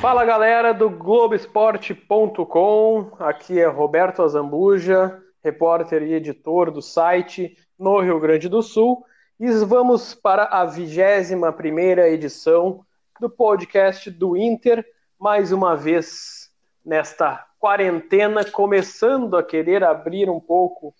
Fala 0.00 0.24
galera 0.24 0.72
do 0.72 0.88
Globoesporte.com, 0.88 3.10
aqui 3.18 3.58
é 3.58 3.66
Roberto 3.66 4.22
Azambuja, 4.22 5.20
repórter 5.42 6.04
e 6.04 6.14
editor 6.14 6.70
do 6.70 6.80
site 6.80 7.56
no 7.76 8.00
Rio 8.00 8.20
Grande 8.20 8.48
do 8.48 8.62
Sul, 8.62 9.04
e 9.40 9.50
vamos 9.64 10.14
para 10.14 10.44
a 10.44 10.64
21 10.64 11.52
primeira 11.52 12.08
edição 12.08 12.86
do 13.20 13.28
podcast 13.28 14.08
do 14.08 14.36
Inter, 14.36 14.86
mais 15.18 15.50
uma 15.50 15.74
vez 15.74 16.48
nesta 16.86 17.44
quarentena, 17.58 18.44
começando 18.44 19.36
a 19.36 19.42
querer 19.42 19.82
abrir 19.82 20.30
um 20.30 20.38
pouco 20.38 20.94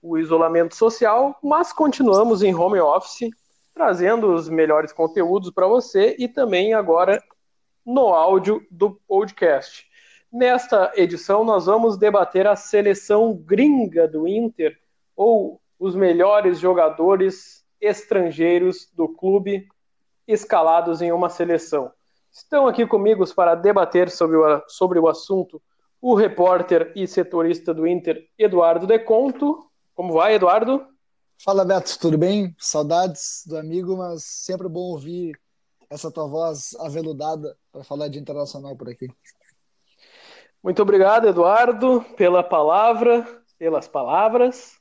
o 0.00 0.16
isolamento 0.16 0.76
social, 0.76 1.36
mas 1.42 1.72
continuamos 1.72 2.44
em 2.44 2.54
home 2.54 2.78
office, 2.78 3.28
trazendo 3.74 4.32
os 4.32 4.48
melhores 4.48 4.92
conteúdos 4.92 5.50
para 5.50 5.66
você 5.66 6.14
e 6.16 6.28
também 6.28 6.74
agora 6.74 7.20
no 7.90 8.14
áudio 8.14 8.64
do 8.70 8.92
podcast. 9.08 9.84
Nesta 10.32 10.92
edição, 10.94 11.42
nós 11.42 11.66
vamos 11.66 11.96
debater 11.98 12.46
a 12.46 12.54
seleção 12.54 13.34
gringa 13.34 14.06
do 14.06 14.28
Inter, 14.28 14.78
ou 15.16 15.60
os 15.76 15.96
melhores 15.96 16.60
jogadores 16.60 17.64
estrangeiros 17.80 18.88
do 18.94 19.08
clube 19.08 19.66
escalados 20.24 21.02
em 21.02 21.10
uma 21.10 21.28
seleção. 21.28 21.90
Estão 22.30 22.68
aqui 22.68 22.86
comigo 22.86 23.24
para 23.34 23.56
debater 23.56 24.08
sobre 24.08 24.36
o, 24.36 24.62
sobre 24.68 25.00
o 25.00 25.08
assunto 25.08 25.60
o 26.00 26.14
repórter 26.14 26.92
e 26.94 27.06
setorista 27.06 27.74
do 27.74 27.86
Inter, 27.86 28.24
Eduardo 28.38 28.86
Deconto. 28.86 29.68
Como 29.94 30.14
vai, 30.14 30.34
Eduardo? 30.34 30.86
Fala, 31.44 31.64
Beto, 31.64 31.98
tudo 31.98 32.16
bem? 32.16 32.54
Saudades 32.56 33.42
do 33.46 33.56
amigo, 33.58 33.96
mas 33.96 34.24
sempre 34.24 34.68
bom 34.68 34.92
ouvir 34.92 35.38
essa 35.90 36.10
tua 36.10 36.28
voz 36.28 36.74
aveludada 36.78 37.56
para 37.72 37.82
falar 37.82 38.08
de 38.08 38.18
internacional 38.18 38.76
por 38.76 38.88
aqui. 38.88 39.08
Muito 40.62 40.80
obrigado, 40.80 41.26
Eduardo, 41.26 42.04
pela 42.16 42.42
palavra, 42.42 43.26
pelas 43.58 43.88
palavras. 43.88 44.78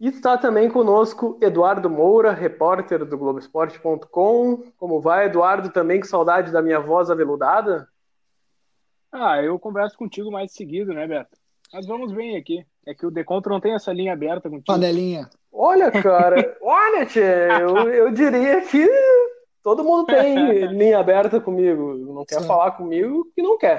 E 0.00 0.08
está 0.08 0.36
também 0.36 0.68
conosco 0.70 1.38
Eduardo 1.40 1.88
Moura, 1.88 2.32
repórter 2.32 3.04
do 3.04 3.18
Globoesporte.com. 3.18 4.72
Como 4.76 5.00
vai, 5.00 5.26
Eduardo? 5.26 5.70
Também 5.70 6.00
com 6.00 6.06
saudade 6.06 6.52
da 6.52 6.62
minha 6.62 6.80
voz 6.80 7.10
aveludada? 7.10 7.88
Ah, 9.10 9.42
eu 9.42 9.58
converso 9.58 9.96
contigo 9.96 10.30
mais 10.30 10.52
seguido, 10.52 10.92
né, 10.92 11.06
Beto? 11.06 11.36
Mas 11.72 11.86
vamos 11.86 12.12
bem 12.12 12.36
aqui. 12.36 12.64
É 12.86 12.94
que 12.94 13.04
o 13.04 13.10
Decontro 13.10 13.52
não 13.52 13.60
tem 13.60 13.74
essa 13.74 13.92
linha 13.92 14.12
aberta 14.12 14.48
contigo. 14.48 14.66
Panelinha. 14.66 15.28
Olha, 15.52 15.90
cara, 15.90 16.56
olha, 16.62 17.04
tchê, 17.04 17.20
eu, 17.60 17.76
eu 17.88 18.12
diria 18.12 18.60
que 18.62 18.88
Todo 19.68 19.84
mundo 19.84 20.06
tem 20.06 20.34
linha 20.72 20.98
aberta 20.98 21.38
comigo. 21.38 21.94
Não 21.94 22.24
quer 22.24 22.40
Sim. 22.40 22.46
falar 22.46 22.70
comigo 22.70 23.30
que 23.34 23.42
não 23.42 23.58
quer. 23.58 23.78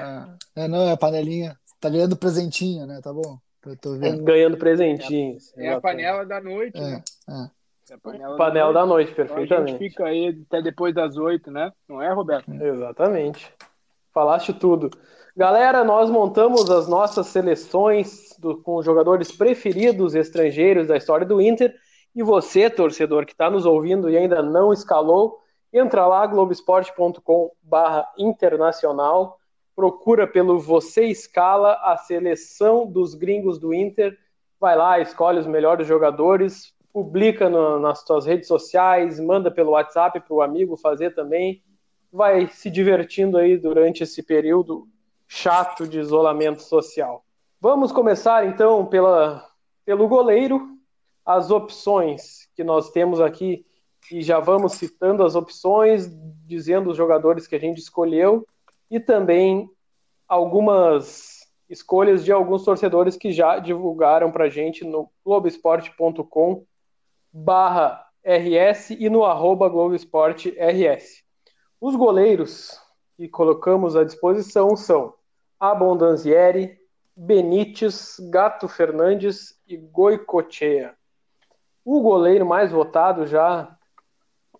É. 0.54 0.62
é, 0.62 0.68
não, 0.68 0.88
é 0.88 0.96
panelinha. 0.96 1.56
Tá 1.80 1.90
ganhando 1.90 2.16
presentinho, 2.16 2.86
né? 2.86 3.00
Tá 3.02 3.12
bom. 3.12 3.38
Eu 3.66 3.76
tô 3.76 3.94
vendo. 3.96 4.22
Ganhando 4.22 4.56
presentinhos. 4.56 5.52
É, 5.56 5.66
é 5.66 5.72
a 5.72 5.80
panela 5.80 6.24
da 6.24 6.40
noite, 6.40 6.78
é, 6.78 6.80
né? 6.80 7.02
É. 7.28 7.92
é 7.92 7.94
a 7.96 7.98
panela, 7.98 8.36
panela 8.36 8.72
da, 8.72 8.86
noite. 8.86 9.14
da, 9.14 9.14
noite, 9.14 9.14
perfeitamente. 9.14 9.52
Então 9.52 9.64
a 9.64 9.66
gente 9.66 9.78
fica 9.78 10.04
aí 10.04 10.44
até 10.46 10.62
depois 10.62 10.94
das 10.94 11.16
oito, 11.16 11.50
né? 11.50 11.72
Não 11.88 12.00
é, 12.00 12.12
Roberto? 12.12 12.52
Exatamente. 12.54 13.52
Falaste 14.14 14.52
tudo. 14.52 14.90
Galera, 15.36 15.82
nós 15.82 16.08
montamos 16.08 16.70
as 16.70 16.86
nossas 16.86 17.26
seleções 17.26 18.28
do, 18.38 18.62
com 18.62 18.80
jogadores 18.80 19.32
preferidos 19.32 20.14
estrangeiros 20.14 20.86
da 20.86 20.96
história 20.96 21.26
do 21.26 21.40
Inter. 21.40 21.74
E 22.14 22.22
você, 22.22 22.70
torcedor 22.70 23.26
que 23.26 23.32
está 23.32 23.50
nos 23.50 23.66
ouvindo 23.66 24.08
e 24.08 24.16
ainda 24.16 24.40
não 24.40 24.72
escalou, 24.72 25.40
Entra 25.72 26.06
lá, 26.06 26.26
globesport.com 26.26 27.52
barra 27.62 28.10
internacional, 28.18 29.38
procura 29.74 30.26
pelo 30.26 30.58
Você 30.58 31.04
Escala, 31.04 31.74
a 31.82 31.96
seleção 31.96 32.86
dos 32.86 33.14
gringos 33.14 33.58
do 33.58 33.72
Inter, 33.72 34.18
vai 34.58 34.76
lá, 34.76 34.98
escolhe 34.98 35.38
os 35.38 35.46
melhores 35.46 35.86
jogadores, 35.86 36.74
publica 36.92 37.48
no, 37.48 37.78
nas 37.78 38.00
suas 38.00 38.26
redes 38.26 38.48
sociais, 38.48 39.20
manda 39.20 39.50
pelo 39.50 39.70
WhatsApp 39.70 40.20
para 40.20 40.34
o 40.34 40.42
amigo 40.42 40.76
fazer 40.76 41.14
também, 41.14 41.62
vai 42.12 42.48
se 42.48 42.68
divertindo 42.68 43.38
aí 43.38 43.56
durante 43.56 44.02
esse 44.02 44.22
período 44.22 44.88
chato 45.28 45.86
de 45.86 46.00
isolamento 46.00 46.62
social. 46.62 47.24
Vamos 47.60 47.92
começar 47.92 48.44
então 48.46 48.84
pela, 48.86 49.48
pelo 49.84 50.08
goleiro, 50.08 50.76
as 51.24 51.50
opções 51.50 52.48
que 52.56 52.64
nós 52.64 52.90
temos 52.90 53.20
aqui 53.20 53.64
e 54.10 54.22
já 54.22 54.40
vamos 54.40 54.72
citando 54.74 55.24
as 55.24 55.34
opções, 55.34 56.08
dizendo 56.46 56.90
os 56.90 56.96
jogadores 56.96 57.46
que 57.46 57.54
a 57.54 57.60
gente 57.60 57.78
escolheu 57.78 58.46
e 58.90 58.98
também 58.98 59.70
algumas 60.28 61.40
escolhas 61.68 62.24
de 62.24 62.32
alguns 62.32 62.64
torcedores 62.64 63.16
que 63.16 63.30
já 63.30 63.58
divulgaram 63.58 64.32
para 64.32 64.44
a 64.44 64.48
gente 64.48 64.84
no 64.84 65.08
globesport.com 65.24 66.64
barra 67.32 68.04
RS 68.24 68.90
e 68.90 69.08
no 69.08 69.24
arroba 69.24 69.68
RS. 69.68 71.22
Os 71.80 71.94
goleiros 71.94 72.78
que 73.16 73.28
colocamos 73.28 73.96
à 73.96 74.04
disposição 74.04 74.76
são 74.76 75.14
Abondanzieri, 75.58 76.78
Benítez, 77.16 78.16
Gato 78.30 78.66
Fernandes 78.66 79.60
e 79.66 79.76
Goicochea. 79.76 80.94
O 81.84 82.00
goleiro 82.00 82.46
mais 82.46 82.72
votado 82.72 83.26
já 83.26 83.76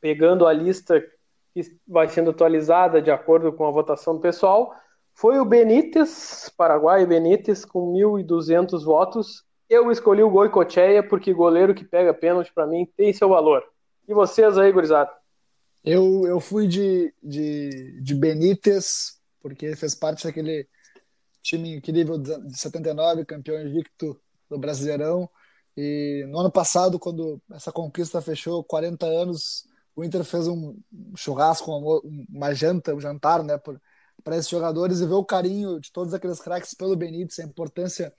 pegando 0.01 0.47
a 0.47 0.53
lista 0.53 1.01
que 1.53 1.63
vai 1.87 2.09
sendo 2.09 2.31
atualizada 2.31 3.03
de 3.03 3.11
acordo 3.11 3.53
com 3.53 3.67
a 3.67 3.71
votação 3.71 4.15
do 4.15 4.21
pessoal, 4.21 4.75
foi 5.15 5.39
o 5.39 5.45
Benítez, 5.45 6.51
Paraguai 6.57 7.05
Benítez, 7.07 7.65
com 7.65 7.93
1.200 7.93 8.85
votos. 8.85 9.45
Eu 9.69 9.91
escolhi 9.91 10.23
o 10.23 10.31
Goicocheia 10.31 11.03
porque 11.03 11.33
goleiro 11.33 11.75
que 11.75 11.85
pega 11.85 12.15
pênalti 12.15 12.53
para 12.53 12.67
mim 12.67 12.89
tem 12.97 13.13
seu 13.13 13.29
valor. 13.29 13.63
E 14.09 14.15
vocês 14.15 14.57
aí, 14.57 14.73
gurizada? 14.73 15.11
Eu, 15.85 16.27
eu 16.27 16.41
fui 16.41 16.67
de, 16.67 17.15
de, 17.23 18.01
de 18.03 18.15
Benítez, 18.15 19.19
porque 19.43 19.75
fez 19.77 19.95
parte 19.95 20.25
daquele 20.25 20.67
time 21.43 21.77
incrível 21.77 22.19
de 22.19 22.59
79, 22.59 23.25
campeão 23.25 23.61
invicto 23.61 24.19
do 24.49 24.59
Brasileirão. 24.59 25.29
E 25.77 26.27
no 26.29 26.41
ano 26.41 26.51
passado, 26.51 26.99
quando 26.99 27.41
essa 27.53 27.73
conquista 27.73 28.21
fechou 28.21 28.65
40 28.65 29.07
anos, 29.07 29.65
o 29.95 30.05
Inter 30.05 30.25
fez 30.25 30.47
um 30.47 30.77
churrasco, 31.17 31.71
uma 32.29 32.55
janta, 32.55 32.95
um 32.95 33.01
jantar, 33.01 33.43
né, 33.43 33.59
para 34.23 34.37
esses 34.37 34.49
jogadores 34.49 35.01
e 35.01 35.07
ver 35.07 35.15
o 35.15 35.25
carinho 35.25 35.81
de 35.81 35.93
todos 35.93 36.15
aqueles 36.15 36.41
craques 36.41 36.75
pelo 36.75 36.97
Benítez, 36.97 37.39
a 37.39 37.45
importância 37.45 38.13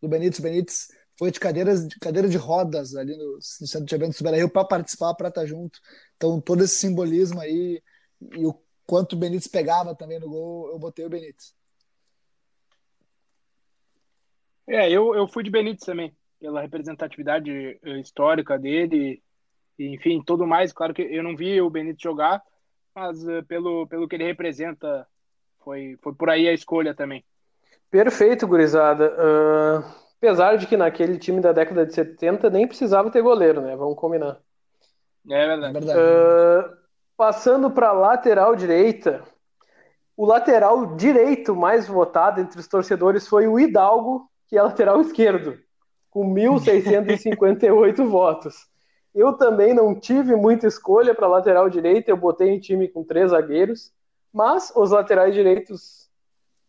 do 0.00 0.08
Benítez. 0.08 0.40
Benítez 0.40 0.88
foi 1.18 1.30
de 1.30 1.40
cadeiras 1.40 1.86
de 1.88 1.98
cadeira 1.98 2.28
de 2.28 2.36
rodas 2.36 2.94
ali 2.94 3.16
no, 3.16 3.34
no 3.34 3.42
centro 3.42 3.86
de 3.86 3.94
eventos 3.94 4.18
do 4.18 4.22
Beira-Rio 4.22 4.50
para 4.50 4.66
participar, 4.66 5.14
para 5.14 5.28
estar 5.28 5.46
junto. 5.46 5.80
Então, 6.16 6.40
todo 6.40 6.62
esse 6.62 6.74
simbolismo 6.74 7.40
aí 7.40 7.82
e 8.32 8.46
o 8.46 8.54
quanto 8.86 9.14
o 9.14 9.18
Benítez 9.18 9.48
pegava 9.48 9.94
também 9.94 10.20
no 10.20 10.28
gol, 10.28 10.70
eu 10.70 10.78
botei 10.78 11.04
o 11.04 11.10
Benítez. 11.10 11.54
É, 14.68 14.90
eu, 14.90 15.14
eu 15.14 15.28
fui 15.28 15.42
de 15.42 15.50
Benítez 15.50 15.84
também, 15.84 16.16
pela 16.40 16.60
representatividade 16.60 17.50
eh, 17.50 18.00
histórica 18.00 18.58
dele, 18.58 19.22
enfim, 19.78 20.22
tudo 20.24 20.46
mais. 20.46 20.72
Claro 20.72 20.94
que 20.94 21.02
eu 21.02 21.22
não 21.22 21.36
vi 21.36 21.60
o 21.60 21.70
Benito 21.70 22.02
jogar, 22.02 22.42
mas 22.94 23.22
uh, 23.26 23.42
pelo, 23.46 23.86
pelo 23.86 24.08
que 24.08 24.16
ele 24.16 24.24
representa, 24.24 25.06
foi, 25.62 25.98
foi 26.02 26.14
por 26.14 26.30
aí 26.30 26.48
a 26.48 26.52
escolha 26.52 26.94
também. 26.94 27.24
Perfeito, 27.90 28.46
gurizada. 28.46 29.12
Uh, 29.12 29.84
apesar 30.18 30.56
de 30.56 30.66
que 30.66 30.76
naquele 30.76 31.18
time 31.18 31.40
da 31.40 31.52
década 31.52 31.86
de 31.86 31.94
70 31.94 32.50
nem 32.50 32.66
precisava 32.66 33.10
ter 33.10 33.22
goleiro, 33.22 33.60
né? 33.60 33.76
Vamos 33.76 33.96
combinar. 33.96 34.38
É 35.28 35.46
verdade. 35.46 35.78
Uh, 35.78 36.76
passando 37.16 37.70
para 37.70 37.92
lateral 37.92 38.54
direita, 38.54 39.22
o 40.16 40.24
lateral 40.24 40.96
direito 40.96 41.54
mais 41.54 41.86
votado 41.86 42.40
entre 42.40 42.58
os 42.58 42.68
torcedores 42.68 43.26
foi 43.26 43.46
o 43.46 43.58
Hidalgo, 43.58 44.30
que 44.48 44.56
é 44.56 44.62
lateral 44.62 45.00
esquerdo, 45.00 45.58
com 46.10 46.24
1.658 46.32 48.06
votos. 48.08 48.68
Eu 49.16 49.32
também 49.32 49.72
não 49.72 49.98
tive 49.98 50.36
muita 50.36 50.66
escolha 50.66 51.14
para 51.14 51.26
lateral 51.26 51.70
direito, 51.70 52.10
eu 52.10 52.18
botei 52.18 52.50
em 52.50 52.60
time 52.60 52.86
com 52.86 53.02
três 53.02 53.30
zagueiros, 53.30 53.90
mas 54.30 54.70
os 54.76 54.90
laterais 54.90 55.32
direitos 55.32 56.10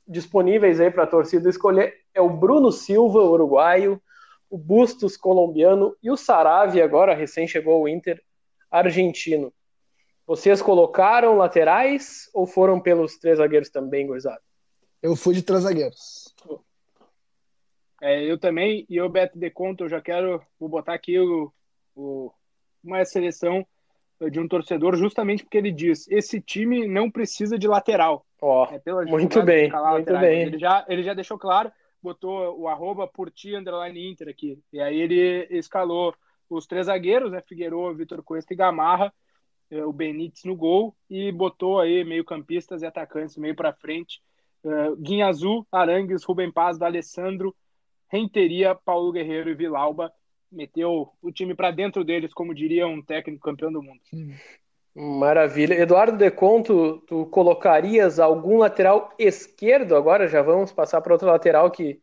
disponíveis 0.07 0.79
aí 0.79 0.89
para 0.89 1.03
a 1.03 1.07
torcida 1.07 1.49
escolher 1.49 1.93
é 2.13 2.21
o 2.21 2.29
Bruno 2.29 2.71
Silva, 2.71 3.19
uruguaio, 3.19 4.01
o 4.49 4.57
Bustos, 4.57 5.17
colombiano, 5.17 5.93
e 6.01 6.09
o 6.09 6.15
Saravia, 6.15 6.85
agora 6.85 7.13
recém 7.13 7.45
chegou 7.45 7.73
ao 7.73 7.89
Inter, 7.89 8.23
argentino. 8.71 9.51
Vocês 10.25 10.61
colocaram 10.61 11.35
laterais 11.35 12.29
ou 12.33 12.47
foram 12.47 12.79
pelos 12.79 13.17
três 13.17 13.39
zagueiros 13.39 13.69
também, 13.69 14.07
gurizada? 14.07 14.41
Eu 15.03 15.17
fui 15.17 15.35
de 15.35 15.41
três 15.43 15.63
zagueiros. 15.63 16.33
É, 18.01 18.23
eu 18.23 18.39
também, 18.39 18.85
e 18.89 18.95
eu, 18.95 19.09
Beto 19.09 19.37
de 19.37 19.49
Conto, 19.49 19.83
eu 19.83 19.89
já 19.89 19.99
quero, 19.99 20.41
vou 20.57 20.69
botar 20.69 20.93
aqui 20.93 21.19
o, 21.19 21.51
uma 22.83 23.03
seleção 23.05 23.65
de 24.31 24.39
um 24.39 24.47
torcedor 24.47 24.95
justamente 24.95 25.43
porque 25.43 25.57
ele 25.57 25.71
diz: 25.71 26.07
esse 26.09 26.41
time 26.41 26.87
não 26.87 27.09
precisa 27.09 27.57
de 27.57 27.67
lateral. 27.67 28.25
Ó, 28.41 28.67
oh, 28.69 28.75
é 28.75 29.05
muito 29.05 29.41
bem, 29.43 29.71
muito 29.71 30.17
bem. 30.17 30.41
Ele 30.43 30.59
já, 30.59 30.85
ele 30.87 31.03
já 31.03 31.13
deixou 31.13 31.37
claro, 31.37 31.71
botou 32.01 32.59
o 32.59 32.67
arroba 32.67 33.07
por 33.07 33.31
ti, 33.31 33.55
underline 33.55 34.09
Inter 34.09 34.29
aqui. 34.29 34.59
E 34.71 34.79
aí 34.79 34.99
ele 34.99 35.47
escalou 35.49 36.13
os 36.49 36.65
três 36.65 36.85
zagueiros, 36.85 37.31
né? 37.31 37.41
Figueiredo, 37.41 37.93
Vitor 37.95 38.23
Cuesta 38.23 38.53
e 38.53 38.57
Gamarra, 38.57 39.13
eh, 39.69 39.83
o 39.83 39.91
Benítez 39.91 40.43
no 40.45 40.55
gol, 40.55 40.95
e 41.09 41.31
botou 41.31 41.79
aí 41.79 42.03
meio 42.03 42.23
campistas 42.23 42.81
e 42.81 42.85
atacantes 42.85 43.37
meio 43.37 43.55
para 43.55 43.73
frente. 43.73 44.21
Uh, 44.63 44.95
Guinha 44.97 45.27
Azul, 45.27 45.65
Arangues, 45.71 46.23
Rubem 46.23 46.51
Paz, 46.51 46.81
Alessandro, 46.81 47.55
Renteria, 48.09 48.73
Paulo 48.73 49.11
Guerreiro 49.11 49.49
e 49.49 49.55
Vilauba 49.55 50.11
meteu 50.51 51.09
o 51.21 51.31
time 51.31 51.53
para 51.53 51.71
dentro 51.71 52.03
deles, 52.03 52.33
como 52.33 52.53
diria 52.53 52.87
um 52.87 53.01
técnico 53.01 53.43
campeão 53.43 53.71
do 53.71 53.81
mundo. 53.81 54.01
Maravilha. 54.95 55.75
Eduardo 55.75 56.17
Deconto, 56.17 57.03
tu 57.07 57.27
colocarias 57.27 58.19
algum 58.19 58.57
lateral 58.57 59.13
esquerdo 59.19 59.95
agora? 59.95 60.27
Já 60.27 60.41
vamos 60.41 60.71
passar 60.71 61.01
para 61.01 61.13
outro 61.13 61.27
lateral 61.27 61.69
que 61.69 62.01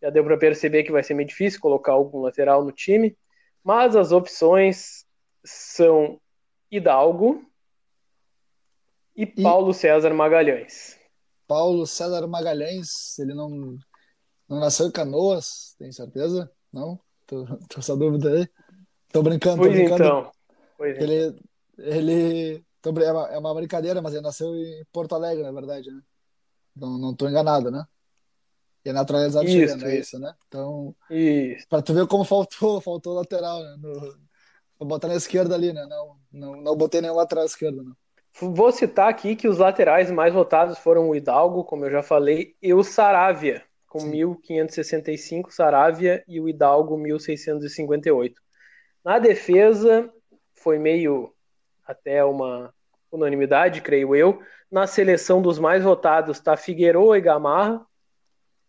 já 0.00 0.10
deu 0.10 0.22
para 0.22 0.36
perceber 0.36 0.84
que 0.84 0.92
vai 0.92 1.02
ser 1.02 1.14
meio 1.14 1.28
difícil 1.28 1.60
colocar 1.60 1.92
algum 1.92 2.20
lateral 2.20 2.64
no 2.64 2.70
time. 2.70 3.16
Mas 3.64 3.96
as 3.96 4.12
opções 4.12 5.04
são 5.44 6.20
Hidalgo 6.70 7.44
e, 9.16 9.22
e 9.22 9.42
Paulo 9.42 9.74
César 9.74 10.14
Magalhães. 10.14 10.96
Paulo 11.48 11.84
César 11.84 12.26
Magalhães, 12.28 13.18
ele 13.18 13.34
não, 13.34 13.76
não 14.48 14.60
nasceu 14.60 14.86
em 14.86 14.92
Canoas, 14.92 15.74
tem 15.78 15.90
certeza? 15.90 16.48
Não? 16.72 17.00
Tô, 17.26 17.44
tô 17.68 17.80
essa 17.80 17.96
dúvida 17.96 18.30
aí. 18.30 18.48
Tô 19.12 19.22
brincando, 19.22 19.58
pois 19.58 19.70
tô 19.70 19.74
brincando. 19.74 20.04
Então. 20.04 20.32
Pois 20.78 20.98
ele, 20.98 21.26
então. 21.26 21.42
ele 21.78 22.64
é, 22.84 23.12
uma, 23.12 23.28
é 23.28 23.38
uma 23.38 23.54
brincadeira, 23.54 24.00
mas 24.00 24.14
ele 24.14 24.22
nasceu 24.22 24.54
em 24.54 24.84
Porto 24.92 25.14
Alegre, 25.14 25.42
na 25.42 25.52
verdade, 25.52 25.90
né? 25.90 26.00
Não, 26.74 26.98
não 26.98 27.14
tô 27.14 27.28
enganado, 27.28 27.70
né? 27.70 27.84
E 28.84 28.90
é 28.90 28.92
naturalizado 28.92 29.48
isso, 29.48 29.84
é 29.84 29.98
isso, 29.98 30.18
né? 30.18 30.32
Então, 30.46 30.94
isso. 31.10 31.66
pra 31.68 31.82
tu 31.82 31.92
ver 31.92 32.06
como 32.06 32.24
faltou, 32.24 32.80
faltou 32.82 33.14
lateral, 33.14 33.60
né? 33.60 33.76
No, 33.80 34.00
vou 34.78 34.88
botar 34.88 35.08
na 35.08 35.16
esquerda 35.16 35.54
ali, 35.54 35.72
né? 35.72 35.84
Não, 35.86 36.16
não, 36.30 36.56
não 36.62 36.76
botei 36.76 37.00
nenhum 37.00 37.16
lateral 37.16 37.44
esquerdo, 37.44 37.82
não. 37.82 37.96
Vou 38.38 38.70
citar 38.70 39.08
aqui 39.08 39.34
que 39.34 39.48
os 39.48 39.58
laterais 39.58 40.10
mais 40.10 40.32
votados 40.34 40.78
foram 40.78 41.08
o 41.08 41.16
Hidalgo, 41.16 41.64
como 41.64 41.86
eu 41.86 41.90
já 41.90 42.02
falei, 42.02 42.54
e 42.62 42.74
o 42.74 42.84
Saravia 42.84 43.64
com 43.96 44.00
Sim. 44.00 44.10
1565, 44.10 45.50
Saravia 45.50 46.22
e 46.28 46.38
o 46.38 46.48
Hidalgo 46.48 46.98
1658. 46.98 48.40
Na 49.02 49.18
defesa 49.18 50.12
foi 50.54 50.78
meio 50.78 51.32
até 51.86 52.22
uma 52.22 52.74
unanimidade, 53.10 53.80
creio 53.80 54.14
eu. 54.14 54.42
Na 54.70 54.86
seleção 54.86 55.40
dos 55.40 55.58
mais 55.58 55.82
votados 55.82 56.36
está 56.36 56.56
Figueiredo 56.56 57.16
e 57.16 57.20
Gamarra, 57.20 57.86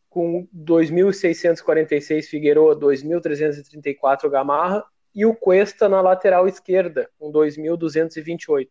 com 0.09 0.47
2.646 0.55 2.23
Figueiredo, 2.27 2.79
2.334 2.79 4.29
Gamarra, 4.29 4.85
e 5.13 5.25
o 5.25 5.35
Cuesta 5.35 5.89
na 5.89 5.99
lateral 5.99 6.47
esquerda, 6.47 7.09
com 7.19 7.31
2.228. 7.31 8.69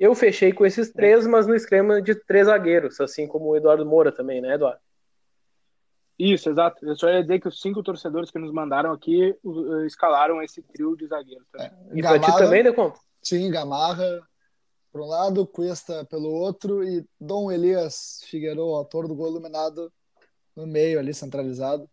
Eu 0.00 0.14
fechei 0.16 0.52
com 0.52 0.66
esses 0.66 0.90
três, 0.90 1.26
mas 1.28 1.46
no 1.46 1.54
esquema 1.54 2.02
de 2.02 2.14
três 2.14 2.46
zagueiros, 2.46 3.00
assim 3.00 3.28
como 3.28 3.50
o 3.50 3.56
Eduardo 3.56 3.86
Moura 3.86 4.10
também, 4.10 4.40
né, 4.40 4.54
Eduardo? 4.54 4.80
Isso, 6.22 6.48
exato. 6.48 6.86
Eu 6.86 6.94
só 6.94 7.08
ia 7.08 7.22
dizer 7.22 7.40
que 7.40 7.48
os 7.48 7.60
cinco 7.60 7.82
torcedores 7.82 8.30
que 8.30 8.38
nos 8.38 8.52
mandaram 8.52 8.92
aqui 8.92 9.34
uh, 9.42 9.84
escalaram 9.84 10.40
esse 10.40 10.62
trio 10.62 10.94
de 10.96 11.06
zagueiros. 11.06 11.46
É, 11.58 11.72
e 11.92 12.00
Gamarra, 12.00 12.20
pra 12.20 12.32
ti 12.32 12.38
também, 12.38 12.62
Decon? 12.62 12.92
Sim, 13.20 13.50
Gamarra 13.50 14.22
por 14.92 15.00
um 15.00 15.06
lado, 15.06 15.46
Cuesta 15.46 16.04
pelo 16.04 16.28
outro 16.28 16.84
e 16.84 17.04
Dom 17.18 17.50
Elias 17.50 18.20
Figueiredo, 18.26 18.60
autor 18.60 19.08
do 19.08 19.14
gol 19.14 19.30
iluminado 19.30 19.90
no 20.54 20.66
meio 20.66 20.98
ali, 20.98 21.14
centralizado, 21.14 21.88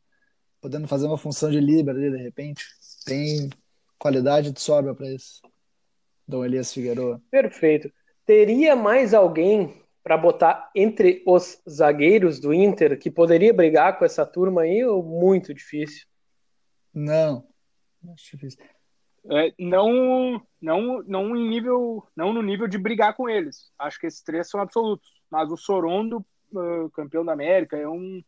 podendo 0.59 0.85
fazer 0.85 1.07
uma 1.07 1.17
função 1.17 1.49
de 1.49 1.61
líbero 1.61 1.97
ali, 1.97 2.11
de 2.11 2.21
repente. 2.21 2.65
Tem 3.05 3.49
qualidade 3.97 4.51
de 4.51 4.61
sobra 4.61 4.93
para 4.93 5.09
isso. 5.09 5.41
Dom 6.27 6.43
Elias 6.43 6.73
Figueiredo. 6.73 7.21
Perfeito. 7.31 7.89
Teria 8.25 8.75
mais 8.75 9.13
alguém 9.13 9.81
para 10.09 10.17
botar 10.17 10.71
entre 10.73 11.21
os 11.23 11.61
zagueiros 11.69 12.39
do 12.39 12.51
Inter 12.51 12.97
que 12.97 13.11
poderia 13.11 13.53
brigar 13.53 13.99
com 13.99 14.03
essa 14.03 14.25
turma 14.25 14.61
aí 14.61 14.83
ou 14.83 15.03
muito 15.03 15.53
difícil? 15.53 16.07
Não, 16.91 17.45
acho 18.11 18.35
difícil. 18.35 18.59
É, 19.29 19.53
não, 19.59 20.41
não, 20.59 21.03
não 21.03 21.37
em 21.37 21.47
nível, 21.47 22.03
não 22.15 22.33
no 22.33 22.41
nível 22.41 22.67
de 22.67 22.79
brigar 22.79 23.15
com 23.15 23.29
eles. 23.29 23.71
Acho 23.77 23.99
que 23.99 24.07
esses 24.07 24.23
três 24.23 24.49
são 24.49 24.59
absolutos. 24.59 25.07
Mas 25.29 25.51
o 25.51 25.57
Sorondo, 25.57 26.25
uh, 26.53 26.89
campeão 26.89 27.23
da 27.23 27.33
América, 27.33 27.77
é 27.77 27.87
um, 27.87 28.19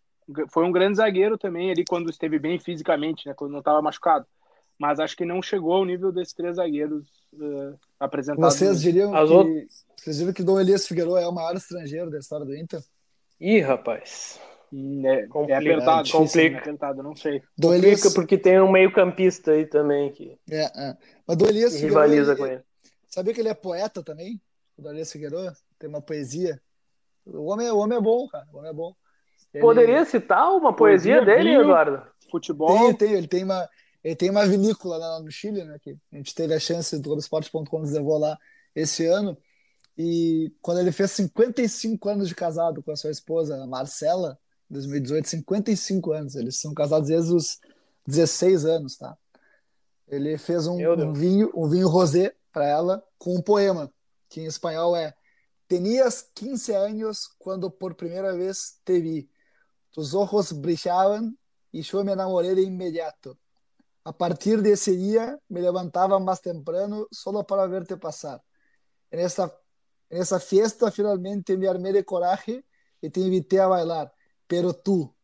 foi 0.52 0.64
um 0.64 0.72
grande 0.72 0.98
zagueiro 0.98 1.36
também 1.36 1.72
ali 1.72 1.84
quando 1.84 2.12
esteve 2.12 2.38
bem 2.38 2.60
fisicamente, 2.60 3.28
né, 3.28 3.34
quando 3.34 3.54
não 3.54 3.60
estava 3.60 3.82
machucado. 3.82 4.28
Mas 4.78 5.00
acho 5.00 5.18
que 5.18 5.26
não 5.26 5.42
chegou 5.42 5.74
ao 5.74 5.86
nível 5.86 6.12
desses 6.12 6.36
três 6.36 6.58
zagueiros 6.58 7.08
uh, 7.34 7.76
apresentados. 8.00 8.54
Vocês 8.54 8.84
diriam 8.84 9.16
As 9.16 9.30
que 9.30 9.36
outras... 9.36 9.86
Vocês 10.02 10.18
viram 10.18 10.34
que 10.34 10.42
Dom 10.42 10.60
Elias 10.60 10.88
Figueiredo 10.88 11.16
é 11.16 11.28
o 11.28 11.32
maior 11.32 11.56
estrangeiro 11.56 12.10
da 12.10 12.18
história 12.18 12.44
do 12.44 12.56
Inter? 12.56 12.82
Ih, 13.40 13.60
rapaz. 13.60 14.40
Hum, 14.74 15.04
é, 15.06 15.28
é 15.48 15.56
apertado, 15.56 16.10
é 16.10 16.12
complica. 16.12 16.56
É 16.56 16.60
apertado, 16.60 17.04
não 17.04 17.16
sei. 17.16 17.44
Dom 17.56 17.68
complica 17.68 17.88
Elias... 17.88 18.14
porque 18.16 18.36
tem 18.36 18.60
um 18.60 18.72
meio 18.72 18.92
campista 18.92 19.52
aí 19.52 19.68
também 19.68 20.12
que 20.12 20.40
é, 20.50 20.64
é. 20.64 20.98
Mas 21.28 21.38
Dom 21.38 21.46
Elias 21.46 21.80
rivaliza 21.80 22.32
ele, 22.32 22.40
com 22.40 22.48
ele. 22.48 22.62
Sabia 23.08 23.32
que 23.32 23.42
ele 23.42 23.50
é 23.50 23.54
poeta 23.54 24.02
também? 24.02 24.42
O 24.76 24.82
Dom 24.82 24.90
Elias 24.90 25.12
Figueiredo 25.12 25.54
tem 25.78 25.88
uma 25.88 26.02
poesia. 26.02 26.60
O 27.24 27.52
homem, 27.52 27.68
é, 27.68 27.72
o 27.72 27.78
homem 27.78 28.00
é 28.00 28.02
bom, 28.02 28.28
cara. 28.28 28.48
O 28.52 28.58
homem 28.58 28.72
é 28.72 28.74
bom. 28.74 28.96
Ele... 29.54 29.62
Poderia 29.62 30.04
citar 30.04 30.52
uma 30.52 30.76
poesia, 30.76 31.18
poesia 31.18 31.36
dele, 31.36 31.54
Eduardo? 31.58 32.02
Futebol. 32.32 32.76
Tem, 32.76 32.96
tem. 32.96 33.14
Ele 33.14 33.28
tem 33.28 33.44
uma, 33.44 33.70
ele 34.04 34.16
tem 34.16 34.32
uma 34.32 34.48
vinícola 34.48 34.98
lá 34.98 35.20
no 35.20 35.30
Chile, 35.30 35.64
né? 35.64 35.78
Que 35.80 35.96
a 36.12 36.18
gente 36.18 36.34
teve 36.34 36.56
a 36.56 36.60
chance 36.60 36.98
do 36.98 37.04
Globoesporte.com 37.04 37.80
nos 37.80 37.92
levou 37.92 38.18
lá 38.18 38.36
esse 38.76 39.06
ano. 39.06 39.38
E 39.98 40.52
quando 40.62 40.80
ele 40.80 40.92
fez 40.92 41.12
55 41.12 42.10
anos 42.10 42.28
de 42.28 42.36
casado 42.36 42.82
com 42.82 42.92
a 42.92 42.96
sua 42.96 43.12
esposa, 43.12 43.66
Marcela, 43.68 44.40
em 44.70 44.74
2018, 44.74 45.28
55 45.28 46.12
anos. 46.14 46.36
Eles 46.36 46.60
são 46.60 46.74
casados 46.74 47.10
desde 47.10 47.34
os 47.34 47.60
16 48.08 48.66
anos, 48.66 48.98
tá? 48.98 49.18
Ele 50.08 50.38
fez 50.38 50.68
um, 50.68 50.78
um 50.78 51.14
vinho, 51.14 51.52
um 51.56 51.68
vinho 51.70 51.88
rosé 51.88 52.34
para 52.52 52.68
ela 52.68 53.04
com 53.18 53.36
um 53.36 53.42
poema, 53.42 53.92
que 54.30 54.42
em 54.42 54.46
espanhol 54.46 54.96
é 54.96 55.14
Tenías 55.72 56.30
15 56.34 56.76
anos 56.76 57.30
quando 57.40 57.72
por 57.72 57.96
primeira 57.96 58.36
vez 58.36 58.82
te 58.84 59.00
vi. 59.00 59.30
Tus 59.90 60.14
ojos 60.14 60.52
brillaban 60.60 61.38
y 61.72 61.82
yo 61.82 62.04
me 62.04 62.12
enamoré 62.12 62.54
de 62.56 62.62
inmediato. 62.62 63.38
A 64.04 64.12
partir 64.12 64.62
de 64.62 64.74
ese 64.74 64.98
día 64.98 65.40
me 65.48 65.62
levantaba 65.62 66.20
más 66.20 66.42
temprano 66.42 67.08
solo 67.10 67.48
para 67.48 67.68
verte 67.68 67.96
pasar. 67.96 68.44
En 69.12 69.22
esta 69.22 69.61
En 70.12 70.22
esa 70.22 70.42
fiesta 70.42 70.92
finalmente 70.92 71.58
me 71.58 71.70
armé 71.70 71.94
de 71.94 72.04
coraje 72.04 72.66
y 73.02 73.10
te 73.10 73.22
invité 73.22 73.62
a 73.62 73.68
bailar, 73.68 74.14
pero 74.46 74.74
tú, 74.74 75.16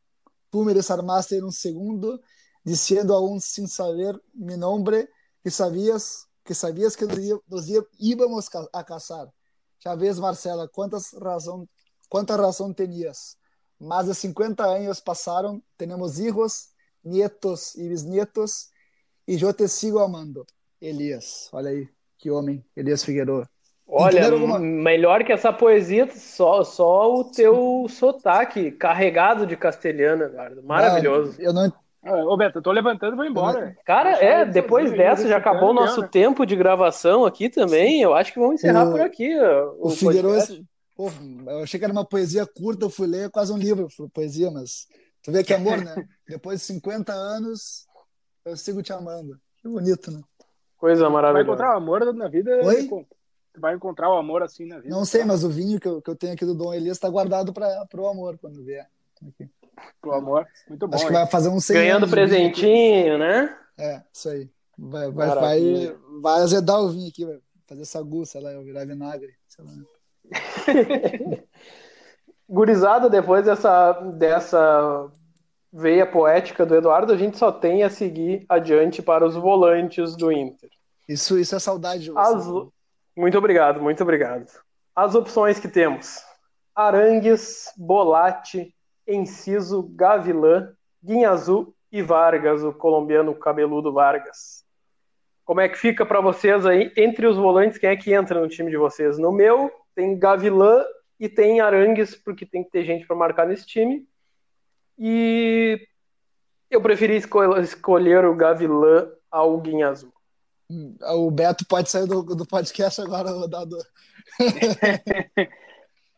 tú 0.49 0.63
me 0.63 0.73
desarmaste 0.73 1.35
en 1.35 1.43
un 1.43 1.51
segundo, 1.51 2.21
diciendo 2.63 3.13
aún 3.13 3.41
sin 3.41 3.67
saber 3.67 4.19
mi 4.33 4.55
nombre 4.55 5.09
que 5.43 5.51
sabías 5.51 6.27
que 6.47 6.55
sabías 6.55 6.95
que 6.95 7.05
nos 7.05 7.67
íbamos 7.99 8.49
a 8.71 8.83
casar. 8.85 9.29
Já 9.79 9.93
ves, 9.93 10.17
Marcela, 10.17 10.69
quantas 10.69 11.11
razão, 11.11 11.67
quanta 12.07 12.37
razão 12.37 12.73
tenías. 12.73 13.37
Mais 13.77 14.07
de 14.07 14.15
50 14.15 14.65
anos 14.65 15.01
passaram, 15.01 15.61
temos 15.75 16.17
hijos, 16.19 16.69
nietos 17.03 17.75
e 17.75 17.89
bisnietos, 17.89 18.69
e 19.27 19.39
eu 19.39 19.53
te 19.53 19.67
sigo 19.67 19.99
amando. 19.99 20.45
Elias, 20.79 21.49
olha 21.51 21.71
aí, 21.71 21.89
que 22.17 22.31
homem, 22.31 22.65
Elias 22.73 23.03
Figueiredo. 23.03 23.56
Olha, 23.97 24.31
alguma... 24.31 24.59
melhor 24.59 25.23
que 25.23 25.31
essa 25.31 25.51
poesia, 25.51 26.07
só, 26.11 26.63
só 26.63 27.13
o 27.13 27.23
teu 27.25 27.85
sotaque 27.89 28.71
carregado 28.71 29.45
de 29.45 29.55
castelhano, 29.55 30.23
Eduardo. 30.23 30.63
Maravilhoso. 30.63 31.35
Não, 31.39 31.45
eu 31.45 31.53
não, 31.53 31.73
Ô, 32.03 32.37
Beto, 32.37 32.59
eu 32.59 32.61
tô 32.61 32.71
levantando 32.71 33.13
e 33.13 33.15
vou 33.17 33.25
embora. 33.25 33.75
Cara, 33.85 34.11
é, 34.23 34.45
depois 34.45 34.91
dessa 34.91 35.27
já 35.27 35.37
acabou 35.37 35.71
o 35.71 35.73
nosso 35.73 36.01
né? 36.01 36.07
tempo 36.07 36.45
de 36.45 36.55
gravação 36.55 37.25
aqui 37.25 37.49
também. 37.49 38.01
Eu 38.01 38.13
acho 38.13 38.31
que 38.31 38.39
vamos 38.39 38.55
encerrar 38.55 38.87
o, 38.87 38.91
por 38.91 39.01
aqui. 39.01 39.37
O, 39.37 39.87
o 39.87 39.89
Figueiredo, 39.89 40.65
pô, 40.95 41.11
eu 41.47 41.63
achei 41.63 41.77
que 41.77 41.83
era 41.83 41.91
uma 41.91 42.05
poesia 42.05 42.45
curta, 42.45 42.85
eu 42.85 42.89
fui 42.89 43.07
ler 43.07 43.29
quase 43.29 43.51
um 43.51 43.57
livro, 43.57 43.87
poesia, 44.13 44.49
mas 44.49 44.87
tu 45.21 45.31
vê 45.31 45.43
que 45.43 45.53
amor, 45.53 45.77
né? 45.77 45.95
depois 46.27 46.59
de 46.59 46.65
50 46.67 47.11
anos, 47.11 47.85
eu 48.45 48.55
sigo 48.55 48.81
te 48.81 48.93
amando. 48.93 49.37
Que 49.61 49.67
bonito, 49.67 50.11
né? 50.11 50.21
Coisa 50.77 51.09
maravilhosa. 51.09 51.33
Vai 51.33 51.43
encontrar 51.43 51.73
o 51.73 51.77
amor 51.77 52.13
na 52.13 52.27
vida. 52.27 52.61
Oi? 52.63 52.87
Tu 53.57 53.61
vai 53.61 53.73
encontrar 53.73 54.07
o 54.13 54.17
amor 54.17 54.43
assim 54.43 54.67
na 54.67 54.77
vida. 54.77 54.95
Não 54.95 55.03
sei, 55.03 55.25
mas 55.25 55.43
o 55.43 55.49
vinho 55.49 55.79
que 55.79 55.87
eu, 55.87 55.99
que 55.99 56.11
eu 56.11 56.15
tenho 56.15 56.33
aqui 56.33 56.45
do 56.45 56.53
Dom 56.53 56.71
Elias 56.71 56.97
está 56.97 57.09
guardado 57.09 57.51
para 57.51 57.87
o 57.95 58.07
amor 58.07 58.37
quando 58.37 58.63
vier. 58.63 58.87
Aqui. 59.27 59.49
Pro 59.99 60.13
amor. 60.13 60.45
Muito 60.69 60.87
bom. 60.87 60.95
Acho 60.95 61.07
que 61.07 61.11
vai 61.11 61.25
fazer 61.25 61.49
um 61.49 61.57
Ganhando 61.67 62.07
presentinho, 62.07 63.17
né? 63.17 63.57
É, 63.79 64.03
isso 64.13 64.29
aí. 64.29 64.47
Vai, 64.77 65.09
vai, 65.09 65.27
vai, 65.29 65.97
vai 66.21 66.41
azedar 66.41 66.79
o 66.79 66.89
vinho 66.89 67.09
aqui, 67.09 67.25
vai 67.25 67.39
fazer 67.65 67.85
sagu, 67.85 68.27
sei 68.27 68.41
lá, 68.41 68.51
virar 68.61 68.85
vinagre, 68.85 69.33
sei 69.47 69.65
lá. 69.65 69.71
Gurizada, 72.47 73.09
depois 73.09 73.43
dessa, 73.43 73.93
dessa 73.93 75.11
veia 75.73 76.05
poética 76.05 76.63
do 76.63 76.75
Eduardo, 76.75 77.11
a 77.11 77.17
gente 77.17 77.39
só 77.39 77.51
tem 77.51 77.81
a 77.81 77.89
seguir 77.89 78.45
adiante 78.47 79.01
para 79.01 79.25
os 79.25 79.33
volantes 79.33 80.15
do 80.15 80.31
Inter. 80.31 80.69
Isso, 81.09 81.39
isso 81.39 81.55
é 81.55 81.59
saudade. 81.59 82.11
As... 82.15 82.45
Muito 83.17 83.35
obrigado, 83.35 83.81
muito 83.81 84.03
obrigado. 84.03 84.45
As 84.95 85.15
opções 85.15 85.59
que 85.59 85.67
temos: 85.67 86.23
Arangues, 86.75 87.73
Bolate, 87.75 88.71
Enciso, 89.07 89.91
Gavilã, 89.95 90.71
Guinha 91.03 91.31
Azul 91.31 91.75
e 91.91 92.03
Vargas, 92.03 92.63
o 92.63 92.71
colombiano 92.71 93.33
cabeludo 93.33 93.91
Vargas. 93.91 94.63
Como 95.43 95.59
é 95.59 95.67
que 95.67 95.79
fica 95.79 96.05
para 96.05 96.21
vocês 96.21 96.63
aí? 96.63 96.93
Entre 96.95 97.25
os 97.25 97.37
volantes, 97.37 97.79
quem 97.79 97.89
é 97.89 97.97
que 97.97 98.13
entra 98.13 98.39
no 98.39 98.47
time 98.47 98.69
de 98.69 98.77
vocês? 98.77 99.17
No 99.17 99.31
meu, 99.31 99.71
tem 99.95 100.19
Gavilã 100.19 100.85
e 101.19 101.27
tem 101.27 101.59
Arangues, 101.59 102.15
porque 102.15 102.45
tem 102.45 102.63
que 102.63 102.69
ter 102.69 102.83
gente 102.83 103.07
para 103.07 103.15
marcar 103.15 103.47
nesse 103.47 103.65
time. 103.65 104.07
E 104.95 105.87
eu 106.69 106.81
preferi 106.81 107.15
escolher 107.15 108.25
o 108.25 108.35
Gavilã 108.35 109.09
ao 109.31 109.57
Guinha 109.59 109.87
Azul. 109.87 110.13
Hum, 110.13 110.16
o 110.69 111.31
Beto 111.31 111.65
pode 111.65 111.89
sair 111.89 112.07
do, 112.07 112.21
do 112.23 112.45
podcast 112.45 113.01
agora, 113.01 113.31
rodado. 113.31 113.77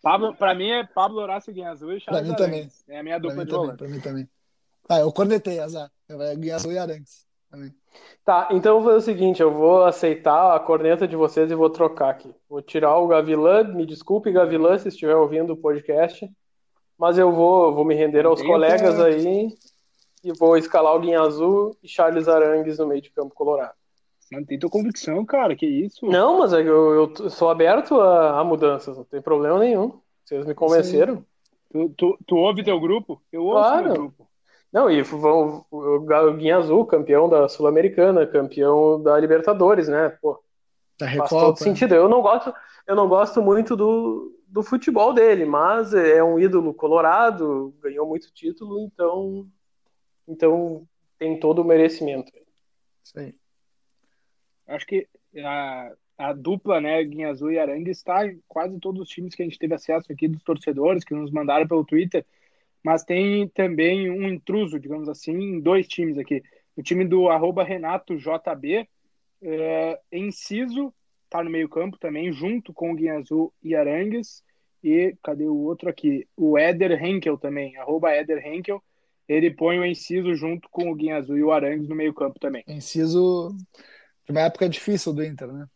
Pablo, 0.01 0.35
pra 0.35 0.55
mim 0.55 0.69
é 0.69 0.85
Pablo 0.85 1.21
Horácio 1.21 1.53
Guinhazul 1.53 1.93
e 1.93 1.99
Charles 1.99 2.21
Pra 2.21 2.29
mim 2.29 2.35
também. 2.35 2.69
É 2.87 2.99
a 2.99 3.03
minha 3.03 3.19
dupla 3.19 3.45
de. 3.45 3.77
Pra 3.77 3.87
mim 3.87 3.99
também. 3.99 4.29
Ah, 4.87 4.99
eu 4.99 5.11
cornetei, 5.11 5.59
azar. 5.59 5.91
Guinhazul 6.37 6.71
e 6.71 6.77
Arangues. 6.77 7.27
Também. 7.49 7.73
Tá, 8.23 8.47
então 8.51 8.75
eu 8.75 8.81
vou 8.81 8.91
fazer 8.91 8.97
o 8.97 9.13
seguinte, 9.13 9.41
eu 9.41 9.51
vou 9.51 9.83
aceitar 9.85 10.55
a 10.55 10.59
corneta 10.59 11.07
de 11.07 11.15
vocês 11.15 11.49
e 11.49 11.55
vou 11.55 11.69
trocar 11.69 12.09
aqui. 12.09 12.33
Vou 12.47 12.61
tirar 12.61 12.97
o 12.97 13.07
Gavilã, 13.07 13.63
me 13.63 13.85
desculpe, 13.85 14.31
Gavilã, 14.31 14.77
se 14.77 14.87
estiver 14.87 15.15
ouvindo 15.15 15.53
o 15.53 15.57
podcast, 15.57 16.29
mas 16.97 17.17
eu 17.17 17.31
vou, 17.31 17.73
vou 17.73 17.83
me 17.83 17.95
render 17.95 18.25
aos 18.25 18.41
colegas 18.41 18.99
aí 18.99 19.49
e 20.23 20.31
vou 20.33 20.57
escalar 20.57 20.95
o 20.95 20.99
Guinha 20.99 21.21
Azul 21.21 21.75
e 21.81 21.87
Charles 21.87 22.27
Arangues 22.27 22.77
no 22.77 22.87
meio 22.87 23.01
de 23.01 23.09
campo 23.09 23.33
colorado. 23.33 23.78
Mantém 24.31 24.59
tua 24.59 24.69
convicção, 24.69 25.25
cara, 25.25 25.55
que 25.55 25.65
isso? 25.65 26.05
Não, 26.05 26.39
mas 26.39 26.53
é 26.53 26.61
eu, 26.61 27.11
eu 27.17 27.29
sou 27.29 27.49
aberto 27.49 27.99
a, 27.99 28.39
a, 28.39 28.43
mudanças, 28.43 28.95
não 28.95 29.03
tem 29.03 29.21
problema 29.21 29.57
nenhum. 29.59 29.99
Vocês 30.23 30.45
me 30.45 30.53
convenceram. 30.53 31.25
Tu, 31.71 31.89
tu, 31.97 32.19
tu, 32.27 32.35
ouve 32.35 32.63
teu 32.63 32.79
grupo? 32.79 33.21
Eu 33.31 33.43
ouço 33.43 33.69
claro. 33.69 33.83
meu 33.85 33.93
grupo. 33.93 34.29
Não, 34.71 34.89
e 34.89 35.01
vão, 35.01 35.65
o 35.71 36.33
Guinha 36.33 36.57
Azul, 36.57 36.85
campeão 36.85 37.27
da 37.27 37.49
Sul-Americana, 37.49 38.27
campeão 38.27 39.01
da 39.01 39.19
Libertadores, 39.19 39.87
né? 39.87 40.09
Pô, 40.21 40.39
da 40.99 41.07
Recopa, 41.07 41.29
faz 41.29 41.41
todo 41.41 41.57
sentido. 41.57 41.95
Eu 41.95 42.07
não 42.07 42.21
gosto, 42.21 42.53
eu 42.85 42.95
não 42.95 43.07
gosto 43.07 43.41
muito 43.41 43.75
do, 43.75 44.31
do 44.47 44.61
futebol 44.61 45.11
dele, 45.11 45.45
mas 45.45 45.93
é 45.93 46.23
um 46.23 46.39
ídolo 46.39 46.71
colorado, 46.73 47.73
ganhou 47.81 48.05
muito 48.05 48.31
título, 48.31 48.79
então, 48.81 49.47
então 50.27 50.87
tem 51.17 51.39
todo 51.39 51.63
o 51.63 51.65
merecimento. 51.65 52.31
Isso 53.03 53.19
aí. 53.19 53.33
Acho 54.69 54.85
que 54.85 55.07
a, 55.37 55.91
a 56.17 56.33
dupla, 56.33 56.79
né, 56.79 57.03
Guinha 57.03 57.29
Azul 57.29 57.51
e 57.51 57.59
Arangue, 57.59 57.91
está 57.91 58.25
em 58.25 58.39
quase 58.47 58.79
todos 58.79 59.01
os 59.01 59.09
times 59.09 59.33
que 59.33 59.41
a 59.41 59.45
gente 59.45 59.57
teve 59.57 59.73
acesso 59.73 60.11
aqui 60.11 60.27
dos 60.27 60.43
torcedores 60.43 61.03
que 61.03 61.13
nos 61.13 61.31
mandaram 61.31 61.67
pelo 61.67 61.85
Twitter, 61.85 62.25
mas 62.83 63.03
tem 63.03 63.47
também 63.49 64.09
um 64.09 64.27
intruso, 64.27 64.79
digamos 64.79 65.09
assim, 65.09 65.33
em 65.33 65.59
dois 65.59 65.87
times 65.87 66.17
aqui. 66.17 66.43
O 66.75 66.83
time 66.83 67.03
do 67.05 67.29
arroba 67.29 67.63
Renato 67.63 68.15
JB, 68.15 68.87
é, 69.41 69.99
Enciso, 70.11 70.93
está 71.25 71.43
no 71.43 71.49
meio 71.49 71.67
campo 71.67 71.97
também, 71.97 72.31
junto 72.31 72.73
com 72.73 72.91
o 72.91 72.95
Guinha 72.95 73.17
Azul 73.17 73.53
e 73.61 73.75
Arangues, 73.75 74.43
e 74.83 75.15
cadê 75.23 75.45
o 75.45 75.57
outro 75.57 75.89
aqui? 75.89 76.27
O 76.37 76.57
Éder 76.57 77.03
Henkel 77.03 77.37
também, 77.37 77.75
arroba 77.77 78.09
Henkel, 78.15 78.81
ele 79.27 79.51
põe 79.51 79.77
o 79.77 79.85
Enciso 79.85 80.33
junto 80.35 80.69
com 80.69 80.89
o 80.89 80.95
Guinha 80.95 81.17
Azul 81.17 81.37
e 81.37 81.43
o 81.43 81.51
Arangues 81.51 81.87
no 81.87 81.95
meio 81.95 82.13
campo 82.13 82.39
também. 82.39 82.63
Enciso 82.67 83.55
uma 84.29 84.41
época 84.41 84.69
difícil 84.69 85.13
do 85.13 85.23
Inter, 85.23 85.51
né? 85.51 85.67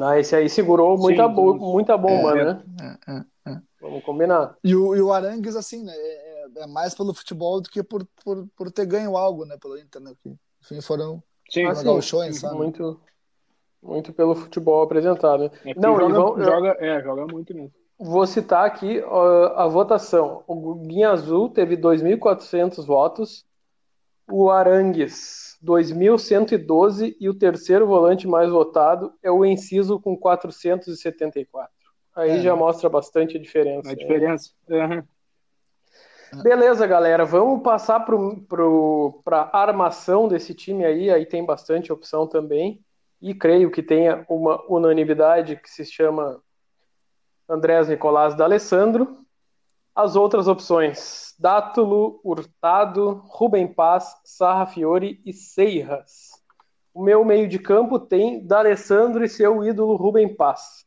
Ah, 0.00 0.18
esse 0.18 0.36
aí 0.36 0.48
segurou 0.48 0.96
muita, 0.96 1.26
Sim, 1.26 1.34
bo 1.34 1.54
muita 1.54 1.96
bomba, 1.96 2.38
é, 2.38 2.44
né? 2.44 2.62
É, 2.80 3.12
é, 3.12 3.52
é, 3.52 3.60
Vamos 3.80 4.04
combinar. 4.04 4.56
E 4.62 4.74
o, 4.74 4.94
e 4.94 5.00
o 5.00 5.12
Arangues, 5.12 5.56
assim, 5.56 5.82
né? 5.82 5.92
É, 5.94 6.48
é, 6.58 6.66
mais 6.66 6.94
pelo 6.94 7.14
futebol 7.14 7.60
do 7.60 7.68
que 7.68 7.82
por, 7.82 8.06
por, 8.24 8.46
por 8.56 8.70
ter 8.70 8.86
ganho 8.86 9.16
algo, 9.16 9.44
né? 9.44 9.56
Pelo 9.60 9.78
Inter, 9.78 10.00
né? 10.00 10.12
Que, 10.22 10.34
enfim, 10.62 10.80
foram 10.80 11.22
Sim, 11.48 11.64
assim, 11.66 12.00
shows, 12.02 12.38
sabe? 12.38 12.56
Muito, 12.56 13.00
muito 13.82 14.12
pelo 14.12 14.34
futebol 14.34 14.82
apresentado. 14.82 15.44
Né? 15.44 15.50
É 15.66 15.74
Não, 15.74 15.96
joga, 15.98 16.14
vão, 16.14 16.42
joga, 16.42 16.76
é, 16.78 17.02
joga 17.02 17.26
muito 17.26 17.54
mesmo. 17.54 17.72
Vou 17.98 18.26
citar 18.26 18.64
aqui 18.64 18.98
uh, 19.00 19.52
a 19.56 19.66
votação. 19.66 20.42
O 20.46 20.74
Guinha 20.76 21.10
Azul 21.10 21.50
teve 21.50 21.76
2.400 21.76 22.86
votos. 22.86 23.44
O 24.30 24.50
Arangues 24.50 25.58
2.112 25.64 27.16
e 27.20 27.28
o 27.28 27.34
terceiro 27.34 27.86
volante 27.86 28.26
mais 28.26 28.50
votado 28.50 29.12
é 29.22 29.30
o 29.30 29.44
Enciso 29.44 30.00
com 30.00 30.16
474. 30.16 31.70
Aí 32.14 32.30
é. 32.30 32.40
já 32.40 32.56
mostra 32.56 32.88
bastante 32.88 33.36
a 33.36 33.40
diferença. 33.40 33.90
A 33.90 33.94
diferença. 33.94 34.50
Uhum. 34.68 35.02
Beleza, 36.42 36.86
galera. 36.86 37.24
Vamos 37.24 37.62
passar 37.62 38.00
para 38.00 39.50
a 39.52 39.58
armação 39.60 40.28
desse 40.28 40.54
time 40.54 40.84
aí. 40.84 41.10
Aí 41.10 41.26
tem 41.26 41.44
bastante 41.44 41.92
opção 41.92 42.26
também. 42.26 42.80
E 43.20 43.34
creio 43.34 43.70
que 43.70 43.82
tenha 43.82 44.24
uma 44.28 44.64
unanimidade 44.68 45.56
que 45.56 45.68
se 45.68 45.84
chama 45.84 46.40
Andrés 47.48 47.88
Nicolás 47.88 48.34
D'Alessandro. 48.34 49.19
As 49.94 50.16
outras 50.16 50.48
opções: 50.48 51.34
Dátulo, 51.38 52.20
Hurtado, 52.24 53.22
Rubem 53.26 53.66
Paz, 53.66 54.14
Sarra 54.24 54.66
Fiore 54.66 55.20
e 55.24 55.32
Seiras. 55.32 56.30
O 56.94 57.02
meu 57.02 57.24
meio 57.24 57.48
de 57.48 57.58
campo 57.58 57.98
tem 57.98 58.44
D'Alessandro 58.46 59.24
e 59.24 59.28
seu 59.28 59.64
ídolo 59.64 59.96
Rubem 59.96 60.34
Paz. 60.34 60.84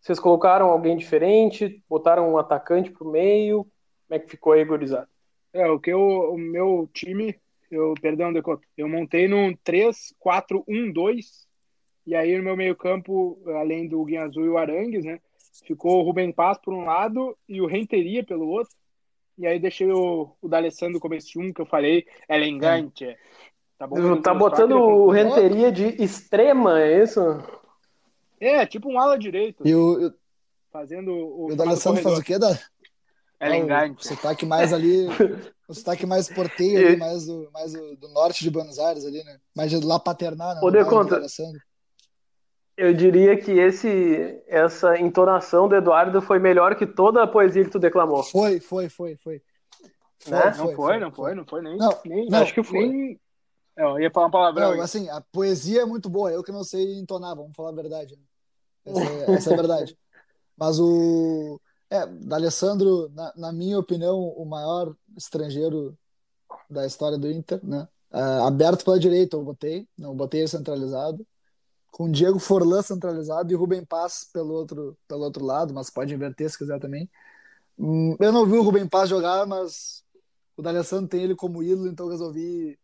Vocês 0.00 0.18
colocaram 0.18 0.68
alguém 0.68 0.96
diferente? 0.96 1.82
Botaram 1.88 2.32
um 2.32 2.38
atacante 2.38 2.90
pro 2.90 3.10
meio? 3.10 3.64
Como 4.08 4.16
é 4.16 4.18
que 4.18 4.30
ficou 4.30 4.52
aí, 4.52 4.64
gurizada? 4.64 5.08
É, 5.52 5.68
o 5.70 5.78
que 5.78 5.90
eu, 5.90 6.00
o 6.00 6.38
meu 6.38 6.88
time, 6.92 7.38
eu, 7.70 7.94
perdão, 8.00 8.32
eu 8.76 8.88
montei 8.88 9.28
num 9.28 9.54
3-4-1-2, 9.56 11.46
e 12.06 12.14
aí 12.14 12.36
no 12.36 12.42
meu 12.42 12.56
meio 12.56 12.74
campo, 12.74 13.40
além 13.46 13.86
do 13.86 14.02
Guinha 14.04 14.24
Azul 14.24 14.44
e 14.44 14.48
o 14.48 14.58
Arangues, 14.58 15.04
né, 15.04 15.20
Ficou 15.66 16.00
o 16.00 16.02
Rubem 16.02 16.32
Paz 16.32 16.58
por 16.58 16.72
um 16.72 16.84
lado 16.84 17.36
e 17.48 17.60
o 17.60 17.66
Renteria 17.66 18.24
pelo 18.24 18.48
outro. 18.48 18.74
E 19.38 19.46
aí 19.46 19.58
deixei 19.58 19.90
o, 19.90 20.30
o 20.40 20.48
D'Alessandro 20.48 21.00
como 21.00 21.14
esse 21.14 21.38
um 21.38 21.52
que 21.52 21.60
eu 21.60 21.66
falei, 21.66 22.06
elegante. 22.28 23.04
É. 23.04 23.18
Tá, 23.78 23.86
bom, 23.86 24.20
tá 24.20 24.32
botando 24.32 24.76
o 24.76 25.10
Renteria 25.10 25.72
de 25.72 26.02
extrema, 26.02 26.80
é 26.80 27.02
isso? 27.02 27.20
É, 28.40 28.64
tipo 28.66 28.88
um 28.90 28.98
ala 28.98 29.18
direito. 29.18 29.66
E 29.66 29.74
o, 29.74 30.12
fazendo 30.70 31.12
o. 31.12 31.50
E 31.50 31.52
o 31.52 31.56
D'Alessandro 31.56 32.02
faz 32.02 32.18
o 32.18 32.22
quê, 32.22 32.38
da? 32.38 32.58
Elegante. 33.40 34.08
Ah, 34.08 34.12
o 34.12 34.16
sotaque 34.16 34.46
mais 34.46 34.72
ali. 34.72 35.06
o 35.68 35.74
sotaque 35.74 36.06
mais 36.06 36.28
porteiro, 36.28 36.88
ali, 36.88 36.96
mais, 36.96 37.26
do, 37.26 37.50
mais 37.52 37.72
do, 37.72 37.96
do, 37.96 38.08
norte 38.08 38.44
de 38.44 38.50
Buenos 38.50 38.78
Aires 38.78 39.04
ali, 39.04 39.22
né? 39.24 39.38
Mais 39.54 39.70
de 39.70 39.84
lá 39.84 39.98
paternar, 39.98 40.54
né? 40.54 40.70
De 40.70 40.84
conta. 40.84 41.20
Eu 42.82 42.92
diria 42.92 43.36
que 43.36 43.52
esse, 43.52 44.42
essa 44.48 44.98
entonação 44.98 45.68
do 45.68 45.76
Eduardo 45.76 46.20
foi 46.20 46.40
melhor 46.40 46.74
que 46.74 46.84
toda 46.84 47.22
a 47.22 47.28
poesia 47.28 47.64
que 47.64 47.70
tu 47.70 47.78
declamou. 47.78 48.24
Foi, 48.24 48.58
foi, 48.58 48.88
foi, 48.88 49.14
foi. 49.14 49.40
Né? 50.26 50.40
Foi, 50.40 50.50
não 50.50 50.54
foi, 50.54 50.74
foi, 50.74 50.98
não 50.98 51.12
foi, 51.12 51.34
não 51.36 51.44
foi 51.46 51.62
nem. 51.62 51.76
Não, 51.76 52.00
nem 52.04 52.28
não, 52.28 52.42
acho 52.42 52.52
que 52.52 52.64
foi. 52.64 52.88
Nem... 52.88 53.20
Eu 53.76 54.00
ia 54.00 54.10
falar 54.10 54.26
uma 54.26 54.32
palavra. 54.32 54.74
Não, 54.74 54.82
assim, 54.82 55.08
a 55.10 55.20
poesia 55.20 55.82
é 55.82 55.84
muito 55.84 56.10
boa, 56.10 56.32
eu 56.32 56.42
que 56.42 56.50
não 56.50 56.64
sei 56.64 56.98
entonar, 56.98 57.36
vamos 57.36 57.54
falar 57.54 57.68
a 57.68 57.72
verdade. 57.72 58.16
Né? 58.16 58.22
Essa, 58.84 59.00
é, 59.00 59.34
essa 59.36 59.50
é 59.50 59.52
a 59.52 59.56
verdade. 59.62 59.96
Mas 60.56 60.80
o. 60.80 61.60
É, 61.88 62.04
D'Alessandro, 62.04 63.08
na, 63.14 63.32
na 63.36 63.52
minha 63.52 63.78
opinião, 63.78 64.18
o 64.18 64.44
maior 64.44 64.92
estrangeiro 65.16 65.96
da 66.68 66.84
história 66.84 67.16
do 67.16 67.30
Inter, 67.30 67.60
né? 67.62 67.86
Uh, 68.10 68.42
aberto 68.44 68.84
pela 68.84 68.98
direita, 68.98 69.36
eu 69.36 69.44
botei, 69.44 69.86
não 69.96 70.16
botei 70.16 70.40
ele 70.40 70.48
centralizado. 70.48 71.24
Com 71.92 72.10
Diego 72.10 72.40
Forlan 72.40 72.82
centralizado 72.82 73.52
e 73.52 73.54
Rubem 73.54 73.84
Paz 73.84 74.28
pelo 74.32 74.52
outro, 74.52 74.96
pelo 75.06 75.22
outro 75.22 75.44
lado, 75.44 75.72
mas 75.72 75.90
pode 75.90 76.12
inverter 76.12 76.50
se 76.50 76.58
quiser 76.58 76.80
também. 76.80 77.08
Hum, 77.78 78.16
eu 78.18 78.32
não 78.32 78.44
vi 78.44 78.56
o 78.56 78.62
Rubem 78.62 78.88
Paz 78.88 79.08
jogar, 79.08 79.46
mas 79.46 80.02
o 80.56 80.62
D'Alessandro 80.62 81.08
tem 81.08 81.22
ele 81.22 81.36
como 81.36 81.62
ídolo, 81.62 81.88
então 81.88 82.08
resolvi 82.08 82.76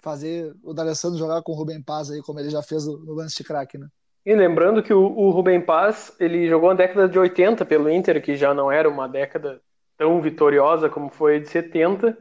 fazer 0.00 0.52
o 0.62 0.74
D'Alessandro 0.74 1.18
jogar 1.18 1.42
com 1.42 1.52
o 1.52 1.54
Rubem 1.54 1.80
Paz 1.80 2.10
aí, 2.10 2.20
como 2.22 2.40
ele 2.40 2.50
já 2.50 2.62
fez 2.62 2.86
no 2.86 3.12
lance 3.12 3.36
de 3.36 3.44
craque, 3.44 3.78
né? 3.78 3.86
E 4.24 4.34
lembrando 4.34 4.82
que 4.82 4.92
o, 4.92 5.00
o 5.00 5.30
Rubem 5.30 5.60
Paz, 5.60 6.14
ele 6.18 6.48
jogou 6.48 6.70
na 6.70 6.76
década 6.76 7.08
de 7.08 7.18
80 7.18 7.64
pelo 7.64 7.90
Inter, 7.90 8.22
que 8.22 8.36
já 8.36 8.52
não 8.52 8.70
era 8.70 8.88
uma 8.88 9.08
década 9.08 9.60
tão 9.96 10.20
vitoriosa 10.20 10.88
como 10.88 11.10
foi 11.10 11.36
a 11.36 11.38
de 11.40 11.48
70, 11.48 12.16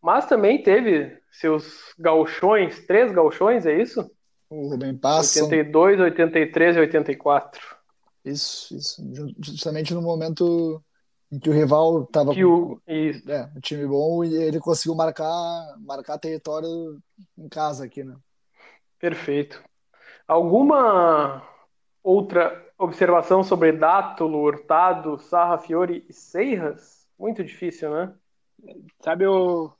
mas 0.00 0.26
também 0.26 0.62
teve 0.62 1.18
seus 1.30 1.94
galchões, 1.98 2.84
três 2.86 3.12
galchões, 3.12 3.66
é 3.66 3.80
isso? 3.80 4.10
O 4.50 4.68
Rubem 4.68 4.96
Paz. 4.96 5.36
82, 5.36 6.00
83 6.00 6.76
e 6.76 6.80
84. 6.80 7.76
Isso, 8.24 8.76
isso. 8.76 9.02
Justamente 9.38 9.94
no 9.94 10.02
momento 10.02 10.82
em 11.30 11.38
que 11.38 11.48
o 11.48 11.52
rival 11.52 12.02
estava 12.02 12.34
com 12.34 12.42
o, 12.42 12.82
é, 12.88 13.48
um 13.56 13.60
time 13.60 13.86
bom 13.86 14.24
e 14.24 14.34
ele 14.34 14.58
conseguiu 14.58 14.96
marcar, 14.96 15.76
marcar 15.78 16.18
território 16.18 17.00
em 17.38 17.48
casa 17.48 17.84
aqui, 17.84 18.02
né? 18.02 18.16
Perfeito. 18.98 19.62
Alguma 20.26 21.42
outra 22.02 22.66
observação 22.76 23.44
sobre 23.44 23.72
Dátulo, 23.72 24.38
Hurtado, 24.38 25.18
Sarra, 25.18 25.58
Fiore 25.58 26.04
e 26.08 26.12
Seiras? 26.12 27.06
Muito 27.16 27.44
difícil, 27.44 27.90
né? 27.90 28.12
Sabe 29.00 29.26
o, 29.26 29.72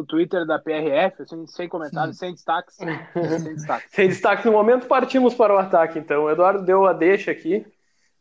o 0.00 0.04
Twitter 0.04 0.46
da 0.46 0.58
PRF, 0.58 1.22
assim, 1.22 1.46
sem 1.46 1.68
comentários, 1.68 2.18
sem 2.18 2.32
destaques. 2.32 2.76
sem 2.76 3.54
destaques. 3.54 3.90
sem 3.90 4.08
destaques 4.08 4.44
no 4.44 4.52
momento, 4.52 4.86
partimos 4.86 5.34
para 5.34 5.54
o 5.54 5.58
ataque, 5.58 5.98
então. 5.98 6.24
O 6.24 6.30
Eduardo 6.30 6.64
deu 6.64 6.86
a 6.86 6.92
deixa 6.92 7.30
aqui. 7.30 7.66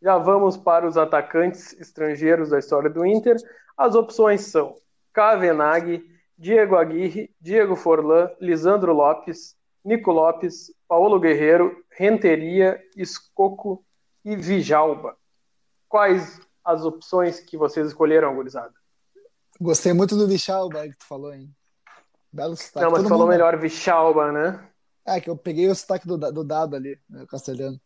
Já 0.01 0.17
vamos 0.17 0.55
para 0.55 0.87
os 0.87 0.97
atacantes 0.97 1.73
estrangeiros 1.79 2.49
da 2.49 2.59
história 2.59 2.89
do 2.89 3.05
Inter. 3.05 3.35
As 3.77 3.95
opções 3.95 4.41
são 4.41 4.75
Kavenag, 5.11 6.03
Diego 6.37 6.75
Aguirre, 6.75 7.29
Diego 7.39 7.75
Forlan, 7.75 8.29
Lisandro 8.39 8.93
Lopes, 8.93 9.55
Nico 9.83 10.11
Lopes, 10.11 10.73
Paulo 10.87 11.19
Guerreiro, 11.19 11.83
Renteria, 11.91 12.81
Escoco 12.95 13.85
e 14.23 14.35
Vijalba. 14.35 15.15
Quais 15.87 16.39
as 16.63 16.83
opções 16.83 17.39
que 17.39 17.57
vocês 17.57 17.87
escolheram, 17.87 18.35
gurizada? 18.35 18.73
Gostei 19.59 19.93
muito 19.93 20.17
do 20.17 20.27
Vichalba 20.27 20.83
que 20.87 20.97
tu 20.97 21.05
falou, 21.05 21.33
hein? 21.33 21.49
Belo 22.35 22.55
sotaque. 22.57 22.85
Não, 22.85 22.91
mas 22.91 23.03
tu 23.03 23.07
falou 23.07 23.27
melhor 23.27 23.57
Vichalba, 23.57 24.29
né? 24.29 24.67
É, 25.05 25.21
que 25.21 25.29
eu 25.29 25.37
peguei 25.37 25.69
o 25.69 25.75
sotaque 25.75 26.05
do, 26.05 26.17
do 26.17 26.43
dado 26.43 26.75
ali, 26.75 26.99
né, 27.09 27.25
castelhano. 27.29 27.79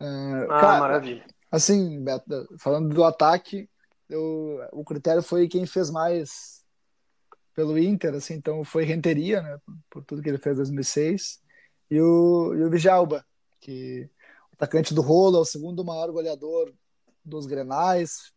Uh, 0.00 0.44
ah, 0.50 0.60
cara, 0.60 0.80
maravilha. 0.80 1.26
Assim, 1.50 2.02
Beto, 2.02 2.48
falando 2.58 2.94
do 2.94 3.04
ataque, 3.04 3.68
eu, 4.08 4.66
o 4.72 4.82
critério 4.82 5.22
foi 5.22 5.46
quem 5.46 5.66
fez 5.66 5.90
mais 5.90 6.64
pelo 7.54 7.78
Inter, 7.78 8.14
assim, 8.14 8.32
então 8.32 8.64
foi 8.64 8.84
Renteria, 8.84 9.42
né, 9.42 9.58
por 9.90 10.02
tudo 10.02 10.22
que 10.22 10.28
ele 10.30 10.38
fez 10.38 10.54
em 10.54 10.60
2006, 10.60 11.42
e 11.90 12.00
o, 12.00 12.54
e 12.54 12.64
o 12.64 12.70
Vijalba, 12.70 13.22
que 13.60 14.08
o 14.50 14.54
atacante 14.54 14.94
do 14.94 15.02
Rolo, 15.02 15.36
é 15.36 15.40
o 15.40 15.44
segundo 15.44 15.84
maior 15.84 16.10
goleador 16.10 16.72
dos 17.22 17.44
Grenais, 17.44 18.32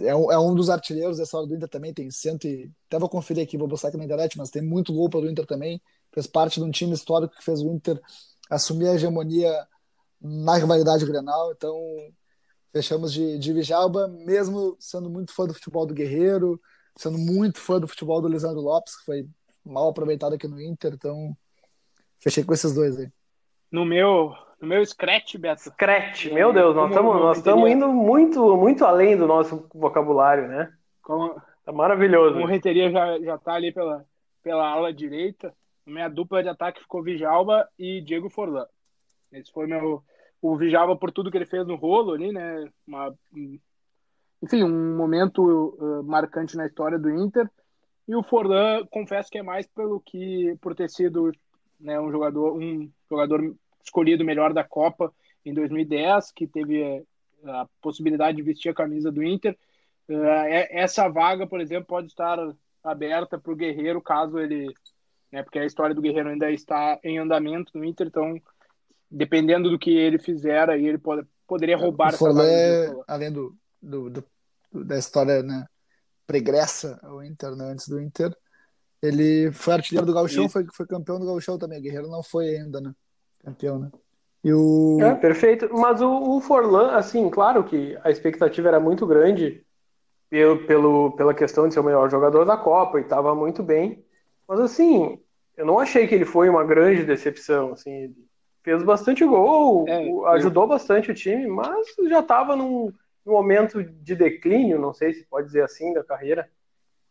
é 0.00 0.14
um, 0.14 0.30
é 0.32 0.38
um 0.38 0.54
dos 0.54 0.70
artilheiros 0.70 1.18
dessa 1.18 1.36
hora 1.36 1.46
do 1.46 1.54
Inter 1.54 1.68
também, 1.68 1.94
tem 1.94 2.10
cento 2.10 2.46
e... 2.46 2.70
até 2.86 2.98
vou 2.98 3.08
conferir 3.08 3.42
aqui, 3.42 3.56
vou 3.56 3.68
buscar 3.68 3.88
aqui 3.88 3.96
na 3.96 4.04
internet, 4.04 4.36
mas 4.36 4.50
tem 4.50 4.62
muito 4.62 4.92
gol 4.92 5.08
pelo 5.08 5.28
Inter 5.28 5.46
também, 5.46 5.80
fez 6.12 6.26
parte 6.26 6.60
de 6.60 6.66
um 6.66 6.70
time 6.70 6.92
histórico 6.92 7.34
que 7.34 7.44
fez 7.44 7.60
o 7.60 7.70
Inter 7.70 8.00
assumir 8.50 8.88
a 8.88 8.94
hegemonia 8.94 9.52
na 10.20 10.56
rivalidade 10.56 11.06
Grenal, 11.06 11.52
então 11.52 11.76
fechamos 12.72 13.12
de, 13.12 13.38
de 13.38 13.52
Vijalba, 13.52 14.08
mesmo 14.08 14.76
sendo 14.78 15.08
muito 15.08 15.32
fã 15.32 15.46
do 15.46 15.54
futebol 15.54 15.86
do 15.86 15.94
Guerreiro, 15.94 16.60
sendo 16.96 17.18
muito 17.18 17.60
fã 17.60 17.78
do 17.78 17.88
futebol 17.88 18.20
do 18.20 18.28
Lisandro 18.28 18.60
Lopes, 18.60 18.96
que 18.96 19.04
foi 19.04 19.28
mal 19.64 19.88
aproveitado 19.88 20.34
aqui 20.34 20.48
no 20.48 20.60
Inter, 20.60 20.94
então 20.94 21.36
fechei 22.18 22.42
com 22.42 22.52
esses 22.52 22.74
dois 22.74 22.98
aí. 22.98 23.10
No 23.70 23.84
meu, 23.84 24.34
no 24.60 24.68
meu 24.68 24.84
scratch, 24.84 25.36
Beto. 25.36 25.62
Scratch, 25.62 26.26
meu 26.26 26.52
Deus, 26.52 26.74
nós 26.74 26.90
estamos 26.90 27.14
nós 27.16 27.38
estamos 27.38 27.70
indo 27.70 27.88
muito 27.88 28.56
muito 28.56 28.84
além 28.84 29.16
do 29.16 29.26
nosso 29.26 29.68
vocabulário, 29.72 30.48
né? 30.48 30.72
Como, 31.02 31.40
tá 31.64 31.72
maravilhoso. 31.72 32.38
O 32.38 32.46
Renteria 32.46 32.90
já 32.90 33.18
já 33.20 33.38
tá 33.38 33.54
ali 33.54 33.72
pela 33.72 34.04
pela 34.42 34.68
ala 34.68 34.92
direita. 34.92 35.54
Minha 35.86 36.08
dupla 36.08 36.42
de 36.42 36.48
ataque 36.48 36.80
ficou 36.80 37.02
Vijalba 37.02 37.68
e 37.78 38.00
Diego 38.00 38.28
Forlan. 38.28 38.66
Esse 39.32 39.50
foi 39.52 39.66
meu 39.66 40.02
o 40.40 40.56
Vijalba 40.56 40.96
por 40.96 41.10
tudo 41.10 41.30
que 41.30 41.36
ele 41.36 41.46
fez 41.46 41.66
no 41.66 41.76
rolo 41.76 42.12
ali, 42.12 42.32
né? 42.32 42.68
Uma, 42.86 43.14
enfim, 44.42 44.62
um 44.62 44.96
momento 44.96 45.42
uh, 45.42 46.02
marcante 46.04 46.56
na 46.56 46.66
história 46.66 46.98
do 46.98 47.10
Inter. 47.10 47.48
E 48.06 48.14
o 48.14 48.22
Forlan, 48.22 48.86
confesso 48.90 49.30
que 49.30 49.38
é 49.38 49.42
mais 49.42 49.66
pelo 49.66 50.00
que 50.00 50.56
por 50.60 50.74
ter 50.74 50.88
sido 50.88 51.32
né, 51.78 52.00
um 52.00 52.10
jogador 52.10 52.56
um 52.56 52.90
jogador 53.08 53.54
escolhido 53.88 54.24
melhor 54.24 54.52
da 54.52 54.62
Copa 54.62 55.12
em 55.44 55.52
2010, 55.52 56.30
que 56.32 56.46
teve 56.46 56.82
eh, 56.82 57.02
a 57.44 57.66
possibilidade 57.80 58.36
de 58.36 58.42
vestir 58.42 58.70
a 58.70 58.74
camisa 58.74 59.10
do 59.10 59.22
Inter. 59.22 59.56
Uh, 60.08 60.46
essa 60.70 61.08
vaga, 61.08 61.46
por 61.46 61.60
exemplo, 61.60 61.86
pode 61.86 62.06
estar 62.06 62.38
aberta 62.82 63.38
para 63.38 63.52
o 63.52 63.56
Guerreiro 63.56 64.00
caso 64.00 64.38
ele, 64.38 64.72
né, 65.30 65.42
porque 65.42 65.58
a 65.58 65.66
história 65.66 65.94
do 65.94 66.00
Guerreiro 66.00 66.30
ainda 66.30 66.50
está 66.50 66.98
em 67.04 67.18
andamento 67.18 67.76
no 67.76 67.84
Inter, 67.84 68.06
então 68.06 68.40
dependendo 69.10 69.70
do 69.70 69.78
que 69.78 69.90
ele 69.90 70.18
fizer, 70.18 70.70
aí 70.70 70.86
ele 70.86 70.98
pode, 70.98 71.26
poderia 71.46 71.76
roubar 71.76 72.12
o 72.12 72.14
essa 72.14 72.32
vaga. 72.32 73.04
além 73.06 73.32
do, 73.32 73.54
do, 73.82 74.10
do, 74.10 74.24
da 74.84 74.98
história 74.98 75.42
né, 75.42 75.66
pregressa 76.26 76.98
ao 77.02 77.22
Inter, 77.22 77.54
né, 77.54 77.64
antes 77.66 77.88
do 77.88 78.00
Inter. 78.00 78.34
Ele 79.00 79.52
foi 79.52 79.74
artilheiro 79.74 80.06
do 80.06 80.12
Gauchão, 80.12 80.48
foi, 80.48 80.66
foi 80.74 80.86
campeão 80.86 81.20
do 81.20 81.26
Gauchão 81.26 81.56
também. 81.56 81.80
Guerreiro 81.80 82.08
não 82.08 82.22
foi 82.22 82.56
ainda, 82.56 82.80
né? 82.80 82.92
Campeão, 83.44 83.78
né? 83.78 83.90
E 84.44 84.52
o... 84.52 84.98
É, 85.00 85.14
perfeito. 85.14 85.68
Mas 85.72 86.00
o, 86.00 86.36
o 86.36 86.40
Forlan, 86.40 86.92
assim, 86.92 87.28
claro 87.28 87.64
que 87.64 87.98
a 88.02 88.10
expectativa 88.10 88.68
era 88.68 88.80
muito 88.80 89.06
grande 89.06 89.64
pelo, 90.30 90.58
pelo, 90.66 91.12
pela 91.12 91.34
questão 91.34 91.66
de 91.66 91.74
ser 91.74 91.80
o 91.80 91.84
melhor 91.84 92.10
jogador 92.10 92.44
da 92.44 92.56
Copa 92.56 92.98
e 92.98 93.02
estava 93.02 93.34
muito 93.34 93.62
bem. 93.62 94.04
Mas, 94.46 94.60
assim, 94.60 95.20
eu 95.56 95.66
não 95.66 95.78
achei 95.78 96.06
que 96.06 96.14
ele 96.14 96.24
foi 96.24 96.48
uma 96.48 96.64
grande 96.64 97.04
decepção. 97.04 97.72
Assim, 97.72 98.14
fez 98.62 98.82
bastante 98.82 99.24
gol, 99.24 99.86
é, 99.88 100.08
ajudou 100.34 100.64
eu... 100.64 100.68
bastante 100.68 101.10
o 101.10 101.14
time, 101.14 101.46
mas 101.46 101.86
já 102.08 102.20
estava 102.20 102.54
num 102.54 102.92
um 103.26 103.32
momento 103.32 103.84
de 103.84 104.16
declínio, 104.16 104.78
não 104.78 104.94
sei 104.94 105.12
se 105.12 105.24
pode 105.26 105.46
dizer 105.46 105.62
assim, 105.62 105.92
da 105.92 106.02
carreira. 106.02 106.48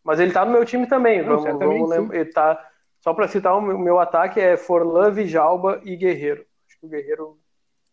Mas 0.04 0.20
ele 0.20 0.32
tá 0.32 0.44
no 0.44 0.52
meu 0.52 0.66
time 0.66 0.88
também. 0.88 1.22
Não, 1.22 1.42
vamos, 1.42 1.60
vamos 1.60 1.90
lembrar, 1.90 2.16
ele 2.16 2.32
tá, 2.32 2.70
só 3.02 3.14
para 3.14 3.28
citar 3.28 3.58
o 3.58 3.62
meu, 3.62 3.78
meu, 3.78 4.00
ataque 4.00 4.40
é 4.40 4.58
Forlan, 4.58 5.12
Vijalba 5.12 5.82
e 5.84 5.96
Guerreiro. 5.96 6.46
Acho 6.68 6.80
que 6.80 6.86
o 6.86 6.90
Guerreiro 6.90 7.40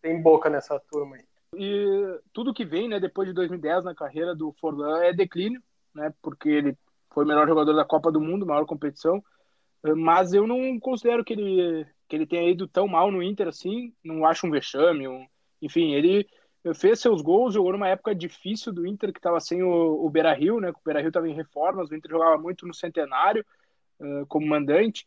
tem 0.01 0.21
boca 0.21 0.49
nessa 0.49 0.79
turma 0.91 1.15
aí. 1.15 1.23
E 1.57 2.19
tudo 2.33 2.53
que 2.53 2.65
vem, 2.65 2.89
né, 2.89 2.99
depois 2.99 3.27
de 3.27 3.33
2010 3.33 3.85
na 3.85 3.95
carreira 3.95 4.35
do 4.35 4.51
Forlan 4.59 5.03
é 5.03 5.13
declínio, 5.13 5.61
né, 5.93 6.13
porque 6.21 6.49
ele 6.49 6.77
foi 7.13 7.23
o 7.23 7.27
melhor 7.27 7.47
jogador 7.47 7.73
da 7.73 7.85
Copa 7.85 8.11
do 8.11 8.19
Mundo, 8.19 8.45
maior 8.45 8.65
competição. 8.65 9.23
Mas 9.95 10.33
eu 10.33 10.45
não 10.47 10.79
considero 10.79 11.23
que 11.23 11.33
ele 11.33 11.85
que 12.07 12.15
ele 12.15 12.27
tenha 12.27 12.49
ido 12.49 12.67
tão 12.67 12.87
mal 12.87 13.11
no 13.11 13.21
Inter 13.21 13.47
assim. 13.47 13.93
Não 14.03 14.25
acho 14.25 14.45
um 14.45 14.51
vexame. 14.51 15.07
Um... 15.07 15.25
Enfim, 15.61 15.93
ele 15.93 16.27
fez 16.75 16.99
seus 16.99 17.21
gols, 17.21 17.53
jogou 17.53 17.71
numa 17.71 17.89
época 17.89 18.13
difícil 18.15 18.73
do 18.73 18.85
Inter, 18.85 19.11
que 19.11 19.19
estava 19.19 19.39
sem 19.39 19.63
o, 19.63 20.05
o 20.05 20.09
Beira 20.09 20.33
Rio, 20.33 20.59
né? 20.59 20.69
O 20.69 20.75
Beira 20.83 20.99
Rio 20.99 21.09
estava 21.09 21.27
em 21.27 21.35
reformas, 21.35 21.89
o 21.89 21.95
Inter 21.95 22.11
jogava 22.11 22.37
muito 22.37 22.67
no 22.67 22.73
centenário 22.73 23.45
uh, 23.99 24.25
como 24.27 24.47
mandante. 24.47 25.05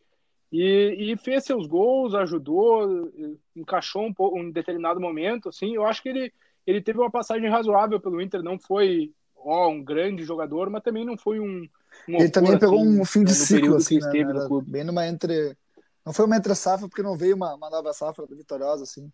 E, 0.51 1.13
e, 1.13 1.17
fez 1.19 1.45
seus 1.45 1.67
gols, 1.67 2.15
ajudou, 2.15 3.13
encaixou 3.55 4.07
um, 4.07 4.15
pouco, 4.15 4.39
um 4.39 4.51
determinado 4.51 4.99
momento. 4.99 5.51
Assim, 5.51 5.75
eu 5.75 5.85
acho 5.85 6.03
que 6.03 6.09
ele, 6.09 6.33
ele 6.67 6.81
teve 6.81 6.99
uma 6.99 7.11
passagem 7.11 7.51
razoável 7.51 8.01
pelo 8.01 8.21
Inter, 8.21 8.43
não 8.43 8.59
foi 8.59 9.13
ó, 9.37 9.69
um 9.69 9.83
grande 9.83 10.25
jogador, 10.25 10.71
mas 10.71 10.83
também 10.83 11.05
não 11.05 11.17
foi 11.17 11.41
um. 11.41 11.69
um 12.09 12.17
ele 12.17 12.31
também 12.31 12.51
assim, 12.51 12.61
pegou 12.61 12.81
um 12.81 13.05
fim 13.05 13.25
de 13.25 13.35
ciclo, 13.35 13.77
assim, 13.77 13.99
né? 13.99 14.25
bem 14.67 14.85
numa 14.85 15.07
entre. 15.07 15.57
Não 16.05 16.13
foi 16.13 16.25
uma 16.25 16.37
entre 16.37 16.55
safra, 16.55 16.89
porque 16.89 17.03
não 17.03 17.17
veio 17.17 17.37
uma, 17.37 17.55
uma 17.55 17.71
nova 17.71 17.93
safra 17.93 18.27
vitoriosa, 18.27 18.85
assim. 18.85 19.11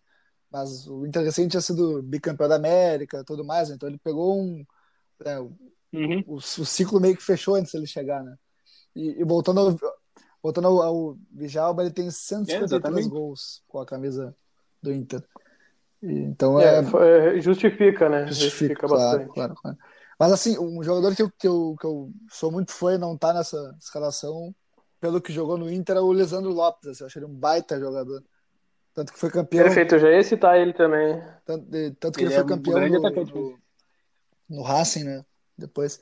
Mas 0.51 0.87
o 0.87 1.05
Inter 1.05 1.23
recente 1.23 1.49
tinha 1.49 1.61
sido 1.61 2.01
bicampeão 2.01 2.47
da 2.47 2.55
América 2.55 3.23
tudo 3.25 3.43
mais, 3.43 3.69
então 3.69 3.89
ele 3.89 3.97
pegou 3.97 4.39
um. 4.39 4.65
É, 5.25 5.39
uhum. 5.39 6.23
o, 6.27 6.35
o, 6.35 6.41
ciclo 6.41 6.99
meio 6.99 7.15
que 7.15 7.23
fechou 7.23 7.55
antes 7.55 7.71
dele 7.71 7.87
chegar, 7.87 8.23
né? 8.23 8.35
E, 8.95 9.21
e 9.21 9.23
voltando 9.23 9.59
ao, 9.59 9.75
voltando 10.41 10.67
ao, 10.67 10.81
ao 10.81 11.17
Vijalba, 11.31 11.83
ele 11.83 11.91
tem 11.91 12.09
153 12.09 13.05
é, 13.05 13.09
gols 13.09 13.63
com 13.67 13.79
a 13.79 13.85
camisa 13.85 14.35
do 14.81 14.93
Inter. 14.93 15.23
E, 16.01 16.19
então 16.19 16.59
é, 16.59 16.79
é, 16.79 17.41
Justifica, 17.41 18.07
né? 18.07 18.27
Justifica, 18.27 18.73
justifica 18.73 18.87
claro, 18.87 19.03
bastante. 19.03 19.33
Claro, 19.33 19.55
claro. 19.55 19.77
Mas 20.19 20.31
assim, 20.31 20.57
um 20.57 20.81
jogador 20.81 21.15
que 21.15 21.21
eu, 21.21 21.31
que 21.37 21.47
eu, 21.47 21.75
que 21.79 21.85
eu 21.85 22.11
sou 22.29 22.51
muito 22.51 22.71
fã 22.71 22.95
e 22.95 22.97
não 22.97 23.17
tá 23.17 23.33
nessa 23.33 23.75
escalação, 23.79 24.55
pelo 24.99 25.21
que 25.21 25.33
jogou 25.33 25.57
no 25.57 25.69
Inter, 25.69 25.97
é 25.97 26.01
o 26.01 26.13
Lisandro 26.13 26.51
Lopes. 26.51 26.89
Assim, 26.89 27.03
eu 27.03 27.07
achei 27.07 27.21
ele 27.21 27.29
um 27.29 27.35
baita 27.35 27.79
jogador. 27.79 28.23
Tanto 28.93 29.11
que 29.11 29.19
foi 29.19 29.29
campeão. 29.29 29.65
Perfeito, 29.65 29.95
eu 29.95 29.99
já 29.99 30.09
ia 30.09 30.23
citar 30.23 30.57
ele 30.57 30.71
também. 30.73 31.21
Tanto, 31.45 31.65
tanto 31.99 32.17
que 32.17 32.23
ele, 32.23 32.33
ele 32.33 32.41
foi 32.41 32.43
é 32.43 32.47
campeão 32.47 32.79
no, 32.79 33.25
no, 33.25 33.59
no, 34.49 34.61
Racing, 34.61 35.03
né? 35.03 35.25
Depois. 35.57 35.99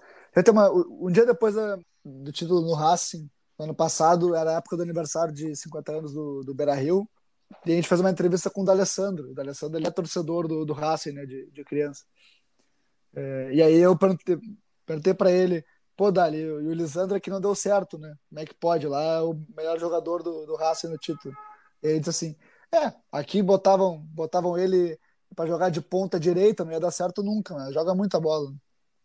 Uma, 0.48 0.72
um 0.72 1.12
dia 1.12 1.26
depois 1.26 1.56
da, 1.56 1.80
do 2.04 2.32
título 2.32 2.62
no 2.62 2.74
Racing, 2.74 3.30
ano 3.58 3.74
passado, 3.74 4.36
era 4.36 4.52
a 4.52 4.58
época 4.58 4.78
do 4.78 4.84
aniversário 4.84 5.34
de 5.34 5.56
50 5.56 5.92
anos 5.92 6.14
do, 6.14 6.42
do 6.42 6.54
Beira 6.54 6.74
Rio. 6.76 7.08
E 7.66 7.72
a 7.72 7.76
gente 7.76 7.88
fez 7.88 8.02
uma 8.02 8.10
entrevista 8.10 8.50
com 8.50 8.62
o 8.62 8.66
D'Alessandro. 8.66 9.32
O 9.32 9.34
D'Alessandro 9.34 9.78
ele 9.80 9.88
é 9.88 9.92
torcedor 9.92 10.48
do, 10.48 10.66
do 10.66 10.74
Racing, 10.74 11.12
né, 11.12 11.26
de, 11.26 11.50
de 11.52 11.64
criança. 11.64 12.04
É, 13.16 13.54
e 13.54 13.62
aí 13.62 13.78
eu 13.78 13.96
perguntei, 13.98 15.14
para 15.14 15.32
ele, 15.32 15.64
pô, 15.96 16.12
Dali, 16.12 16.40
e 16.40 16.50
o 16.50 16.74
Lisandro 16.74 17.16
aqui 17.16 17.30
não 17.30 17.40
deu 17.40 17.54
certo, 17.54 17.98
né? 17.98 18.16
Como 18.28 18.42
é 18.42 18.46
que 18.46 18.56
pode? 18.56 18.88
Lá 18.88 19.02
é 19.18 19.22
o 19.22 19.40
melhor 19.56 19.80
jogador 19.80 20.24
do, 20.24 20.46
do 20.46 20.56
Racing 20.56 20.88
no 20.88 20.98
título. 20.98 21.34
E 21.82 21.88
ele 21.88 22.00
disse 22.00 22.10
assim, 22.10 22.36
é, 22.74 22.94
aqui 23.12 23.42
botavam, 23.42 24.00
botavam 24.08 24.58
ele 24.58 24.98
para 25.36 25.48
jogar 25.48 25.70
de 25.70 25.82
ponta 25.82 26.20
direita, 26.20 26.64
não 26.66 26.72
ia 26.72 26.80
dar 26.80 26.92
certo 26.92 27.22
nunca, 27.22 27.56
né? 27.56 27.72
Joga 27.72 27.94
muita 27.94 28.20
bola. 28.20 28.52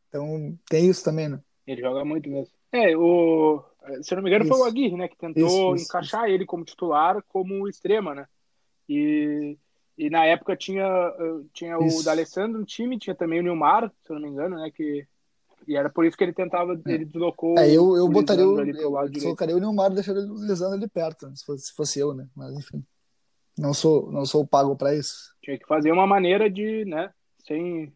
Então 0.08 0.58
tem 0.68 0.88
isso 0.88 1.04
também, 1.04 1.28
né? 1.28 1.40
Ele 1.66 1.82
joga 1.82 2.04
muito 2.04 2.30
mesmo. 2.30 2.57
É, 2.72 2.96
o, 2.96 3.62
se 4.02 4.12
eu 4.12 4.16
não 4.16 4.22
me 4.22 4.30
engano, 4.30 4.44
isso. 4.44 4.54
foi 4.54 4.62
o 4.62 4.68
Aguirre, 4.68 4.96
né, 4.96 5.08
que 5.08 5.16
tentou 5.16 5.74
isso, 5.74 5.84
encaixar 5.84 6.24
isso. 6.24 6.34
ele 6.34 6.44
como 6.44 6.64
titular, 6.64 7.22
como 7.28 7.68
extrema, 7.68 8.14
né? 8.14 8.26
E, 8.88 9.56
e 9.96 10.10
na 10.10 10.24
época 10.24 10.56
tinha, 10.56 10.84
eh, 10.84 11.44
tinha 11.52 11.78
o 11.78 12.02
D'Alessandro 12.02 12.58
no 12.58 12.64
time, 12.64 12.98
tinha 12.98 13.14
também 13.14 13.40
o 13.40 13.42
Nilmar, 13.42 13.92
se 14.04 14.12
eu 14.12 14.14
não 14.16 14.22
me 14.22 14.28
engano, 14.28 14.56
né? 14.56 14.70
Que, 14.70 15.06
e 15.66 15.76
era 15.76 15.90
por 15.90 16.04
isso 16.06 16.16
que 16.16 16.24
ele 16.24 16.32
tentava, 16.32 16.80
é. 16.86 16.92
ele 16.92 17.04
deslocou. 17.04 17.58
É, 17.58 17.68
eu, 17.68 17.96
eu 17.96 18.08
botaria 18.08 18.48
o, 18.48 18.58
ali 18.58 18.72
pro 18.72 18.90
lado 18.90 19.10
eu 19.14 19.22
colocaria 19.22 19.56
o 19.56 19.60
Nilmar 19.60 19.90
e 19.90 19.94
deixaria 19.94 20.22
o 20.22 20.46
Lisandro 20.46 20.76
ali 20.76 20.88
perto, 20.88 21.30
se 21.36 21.44
fosse, 21.44 21.66
se 21.66 21.74
fosse 21.74 21.98
eu, 21.98 22.14
né? 22.14 22.26
Mas 22.34 22.54
enfim. 22.54 22.84
Não 23.58 23.74
sou, 23.74 24.10
não 24.12 24.24
sou 24.24 24.46
pago 24.46 24.76
para 24.76 24.94
isso. 24.94 25.34
Tinha 25.42 25.58
que 25.58 25.66
fazer 25.66 25.90
uma 25.90 26.06
maneira 26.06 26.48
de, 26.48 26.84
né, 26.84 27.10
sem, 27.44 27.92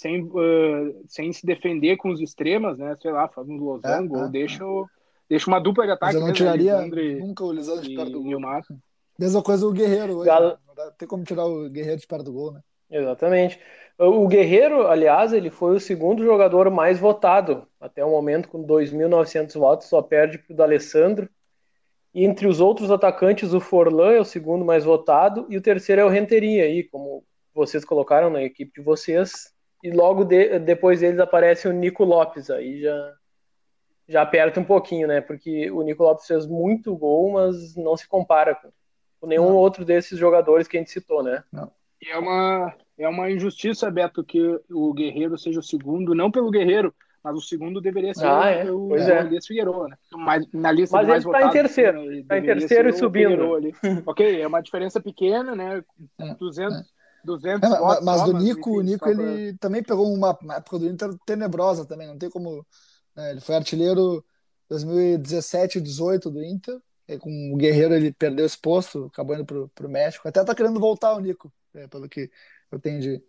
sem, 0.00 0.22
uh, 0.22 1.04
sem 1.06 1.30
se 1.30 1.44
defender 1.44 1.98
com 1.98 2.08
os 2.08 2.22
extremas, 2.22 2.78
né? 2.78 2.96
Sei 3.02 3.12
lá, 3.12 3.28
faz 3.28 3.46
um 3.46 3.58
losango, 3.58 4.16
é, 4.16 4.20
ou 4.20 4.24
é, 4.24 4.30
deixa, 4.30 4.64
é. 4.64 4.84
deixa 5.28 5.50
uma 5.50 5.60
dupla 5.60 5.84
de 5.84 5.92
ataque. 5.92 6.14
Mas 6.14 6.22
eu 6.22 6.26
não 6.26 6.32
tiraria 6.32 6.80
nunca 7.18 7.44
o 7.44 7.52
Lisandro 7.52 7.82
de 7.82 7.94
perto 7.94 8.12
do 8.12 8.22
gol. 8.22 8.40
Mesma 9.18 9.42
coisa 9.42 9.66
o 9.66 9.72
Guerreiro 9.72 10.16
hoje. 10.16 10.26
Gal... 10.26 10.42
Né? 10.42 10.56
Tem 10.96 11.06
como 11.06 11.22
tirar 11.22 11.44
o 11.44 11.68
Guerreiro 11.68 12.00
de 12.00 12.06
perto 12.06 12.24
do 12.24 12.32
gol, 12.32 12.52
né? 12.52 12.60
Exatamente. 12.90 13.60
O 13.98 14.26
Guerreiro, 14.26 14.86
aliás, 14.88 15.34
ele 15.34 15.50
foi 15.50 15.76
o 15.76 15.80
segundo 15.80 16.24
jogador 16.24 16.70
mais 16.70 16.98
votado 16.98 17.66
até 17.78 18.02
o 18.02 18.10
momento, 18.10 18.48
com 18.48 18.66
2.900 18.66 19.52
votos, 19.58 19.88
só 19.88 20.00
perde 20.00 20.38
para 20.38 20.54
o 20.54 20.56
D'Alessandro. 20.56 21.28
E 22.14 22.24
entre 22.24 22.48
os 22.48 22.58
outros 22.58 22.90
atacantes, 22.90 23.52
o 23.52 23.60
Forlan 23.60 24.12
é 24.12 24.20
o 24.20 24.24
segundo 24.24 24.64
mais 24.64 24.82
votado 24.82 25.46
e 25.50 25.58
o 25.58 25.62
terceiro 25.62 26.00
é 26.00 26.04
o 26.06 26.08
Renteria, 26.08 26.64
aí, 26.64 26.84
como 26.84 27.22
vocês 27.54 27.84
colocaram 27.84 28.30
na 28.30 28.42
equipe 28.42 28.80
de 28.80 28.82
vocês. 28.82 29.52
E 29.82 29.90
logo 29.90 30.24
de, 30.24 30.58
depois 30.58 31.00
deles 31.00 31.18
aparece 31.18 31.66
o 31.66 31.72
Nico 31.72 32.04
Lopes, 32.04 32.50
aí 32.50 32.82
já, 32.82 33.14
já 34.08 34.22
aperta 34.22 34.60
um 34.60 34.64
pouquinho, 34.64 35.08
né? 35.08 35.20
Porque 35.20 35.70
o 35.70 35.82
Nico 35.82 36.02
Lopes 36.02 36.26
fez 36.26 36.46
muito 36.46 36.96
gol, 36.96 37.32
mas 37.32 37.74
não 37.76 37.96
se 37.96 38.06
compara 38.06 38.54
com, 38.54 38.70
com 39.20 39.26
nenhum 39.26 39.48
não. 39.48 39.56
outro 39.56 39.84
desses 39.84 40.18
jogadores 40.18 40.68
que 40.68 40.76
a 40.76 40.80
gente 40.80 40.90
citou, 40.90 41.22
né? 41.22 41.42
Não. 41.52 41.70
É 42.06 42.16
uma, 42.16 42.74
é 42.98 43.08
uma 43.08 43.30
injustiça, 43.30 43.90
Beto, 43.90 44.24
que 44.24 44.40
o 44.70 44.92
Guerreiro 44.94 45.36
seja 45.36 45.60
o 45.60 45.62
segundo, 45.62 46.14
não 46.14 46.30
pelo 46.30 46.50
Guerreiro, 46.50 46.94
mas 47.22 47.36
o 47.36 47.40
segundo 47.42 47.80
deveria 47.80 48.14
ser 48.14 48.26
ah, 48.26 48.48
é. 48.48 48.70
o, 48.70 48.88
pois 48.88 49.06
o 49.06 49.10
é. 49.10 49.20
Elias 49.20 49.46
Figueiredo, 49.46 49.86
né? 49.86 49.96
Mas 50.12 50.46
na 50.52 50.72
lista 50.72 50.96
mas 50.96 51.06
mais 51.06 51.24
ele 51.24 51.34
está 51.34 51.46
em 51.46 51.50
terceiro, 51.50 52.12
está 52.12 52.38
em 52.38 52.42
terceiro 52.42 52.88
e 52.88 52.92
subindo. 52.94 53.58
Ok, 54.06 54.40
é 54.40 54.46
uma 54.46 54.62
diferença 54.62 55.00
pequena, 55.00 55.54
né? 55.54 55.84
200, 56.38 56.74
é. 56.74 56.82
200 57.24 57.70
é, 57.70 57.78
votos. 57.78 58.04
Mas 58.04 58.24
do 58.24 58.32
Nico, 58.34 58.78
o 58.78 58.82
Nico 58.82 59.08
ele 59.08 59.56
também 59.58 59.82
pegou 59.82 60.12
uma, 60.12 60.36
uma 60.40 60.56
época 60.56 60.78
do 60.78 60.86
Inter 60.86 61.16
tenebrosa 61.24 61.84
também, 61.84 62.06
não 62.06 62.18
tem 62.18 62.30
como. 62.30 62.66
Né? 63.14 63.32
Ele 63.32 63.40
foi 63.40 63.54
artilheiro 63.54 64.24
2017 64.68 65.80
18 65.80 66.30
do 66.30 66.42
Inter. 66.42 66.80
com 67.20 67.52
o 67.52 67.56
Guerreiro 67.56 67.94
ele 67.94 68.12
perdeu 68.12 68.46
esse 68.46 68.58
posto, 68.58 69.06
acabou 69.06 69.34
indo 69.34 69.44
pro, 69.44 69.68
pro 69.74 69.88
México. 69.88 70.28
Até 70.28 70.44
tá 70.44 70.54
querendo 70.54 70.80
voltar 70.80 71.14
o 71.14 71.20
Nico, 71.20 71.52
né? 71.74 71.86
pelo 71.88 72.08
que 72.08 72.30
eu 72.70 72.78
tenho 72.78 73.00
de 73.00 73.22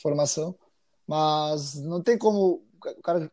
formação. 0.00 0.56
Mas 1.06 1.74
não 1.74 2.02
tem 2.02 2.16
como 2.16 2.64
o 2.82 3.02
cara 3.02 3.30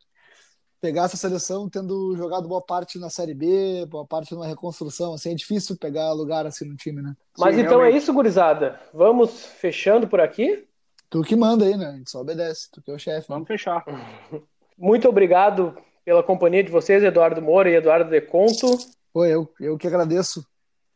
pegar 0.82 1.04
essa 1.04 1.15
seleção 1.15 1.70
tendo 1.70 2.15
jogado 2.17 2.50
boa 2.50 2.62
parte 2.62 2.98
na 2.98 3.10
Série 3.10 3.36
B, 3.36 3.86
boa 3.88 4.06
parte 4.06 4.34
numa 4.34 4.48
reconstrução. 4.48 5.13
Assim, 5.13 5.32
é 5.32 5.36
difícil 5.36 5.78
pegar 5.78 6.12
lugar 6.12 6.48
assim 6.48 6.65
no 6.65 6.76
time, 6.76 7.02
né? 7.02 7.15
Mas 7.38 7.56
Sim, 7.56 7.62
então 7.62 7.76
é 7.76 7.84
realmente. 7.84 7.94
é 7.94 7.98
isso, 8.00 8.12
gurizada. 8.12 8.80
Vamos 8.91 9.46
fechando 9.46 10.08
por 10.08 10.20
aqui? 10.20 10.67
Tu 11.10 11.22
que 11.22 11.36
manda 11.36 11.65
aí, 11.65 11.78
né? 11.78 11.88
A 11.88 11.91
gente 11.91 12.10
só 12.10 12.22
obedece. 12.22 12.70
Tu 12.72 12.82
que 12.82 12.89
é 12.89 12.96
o 12.96 13.00
chefe. 13.00 13.30
Né? 13.30 13.36
Vamos 13.36 13.48
né? 13.48 13.56
fechar. 13.56 13.86
Muito 14.76 15.08
obrigado 15.08 15.78
pela 16.04 16.24
companhia 16.24 16.63
de 16.63 16.72
vocês, 16.72 17.04
Eduardo 17.04 17.41
Moura 17.41 17.70
e 17.70 17.76
Eduardo 17.76 18.10
Deconto. 18.10 18.65
Oi, 19.13 19.30
eu, 19.30 19.54
eu 19.60 19.78
que 19.78 19.86
agradeço. 19.86 20.44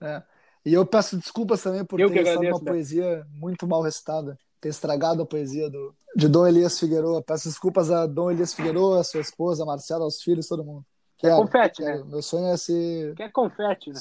É. 0.01 0.23
E 0.65 0.73
eu 0.73 0.83
peço 0.83 1.15
desculpas 1.15 1.61
também 1.61 1.85
por 1.85 1.99
eu 1.99 2.09
ter 2.09 2.21
agradeço, 2.21 2.55
uma 2.55 2.59
né? 2.59 2.71
poesia 2.71 3.27
muito 3.29 3.67
mal 3.67 3.83
recitada 3.83 4.35
ter 4.65 4.69
estragado 4.69 5.21
a 5.21 5.25
poesia 5.27 5.69
do, 5.69 5.93
de 6.15 6.27
Dom 6.27 6.47
Elias 6.47 6.79
Figueroa. 6.79 7.21
Peço 7.21 7.47
desculpas 7.47 7.91
a 7.91 8.07
Dom 8.07 8.31
Elias 8.31 8.51
Figueroa, 8.51 9.03
sua 9.03 9.21
esposa, 9.21 9.61
a 9.61 9.65
Marcela, 9.65 10.03
aos 10.03 10.23
filhos, 10.23 10.47
todo 10.47 10.63
mundo. 10.63 10.83
Quero, 11.19 11.35
confete, 11.35 11.83
quero. 11.83 12.03
né? 12.03 12.11
Meu 12.11 12.21
sonho 12.23 12.47
é 12.47 12.57
ser. 12.57 13.13
Quer 13.13 13.31
confete, 13.31 13.91
né? 13.91 13.99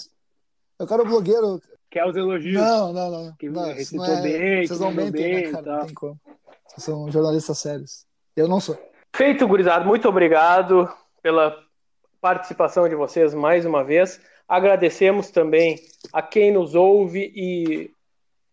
Eu 0.78 0.86
quero 0.86 1.04
blogueiro. 1.04 1.60
Quer 1.90 2.06
os 2.06 2.16
elogios? 2.16 2.54
Não, 2.54 2.94
não, 2.94 3.10
não. 3.10 3.36
Que 3.36 3.50
não, 3.50 3.62
não 3.62 3.70
é... 4.06 4.22
bem, 4.22 4.66
Vocês 4.66 4.80
vão 4.80 4.94
bem, 4.94 5.34
né, 5.34 5.52
cara? 5.52 5.80
Não 5.80 5.86
tem 5.86 5.94
como. 5.94 6.18
Vocês 6.66 6.82
são 6.82 7.12
jornalistas 7.12 7.58
sérios. 7.58 8.06
Eu 8.34 8.48
não 8.48 8.58
sou. 8.58 8.78
Feito, 9.14 9.46
gurizado. 9.46 9.84
Muito 9.84 10.08
obrigado 10.08 10.88
pela 11.22 11.54
participação 12.22 12.88
de 12.88 12.94
vocês 12.94 13.34
mais 13.34 13.66
uma 13.66 13.84
vez. 13.84 14.18
Agradecemos 14.48 15.30
também 15.30 15.78
a 16.10 16.22
quem 16.22 16.50
nos 16.52 16.74
ouve 16.74 17.32
e 17.36 17.93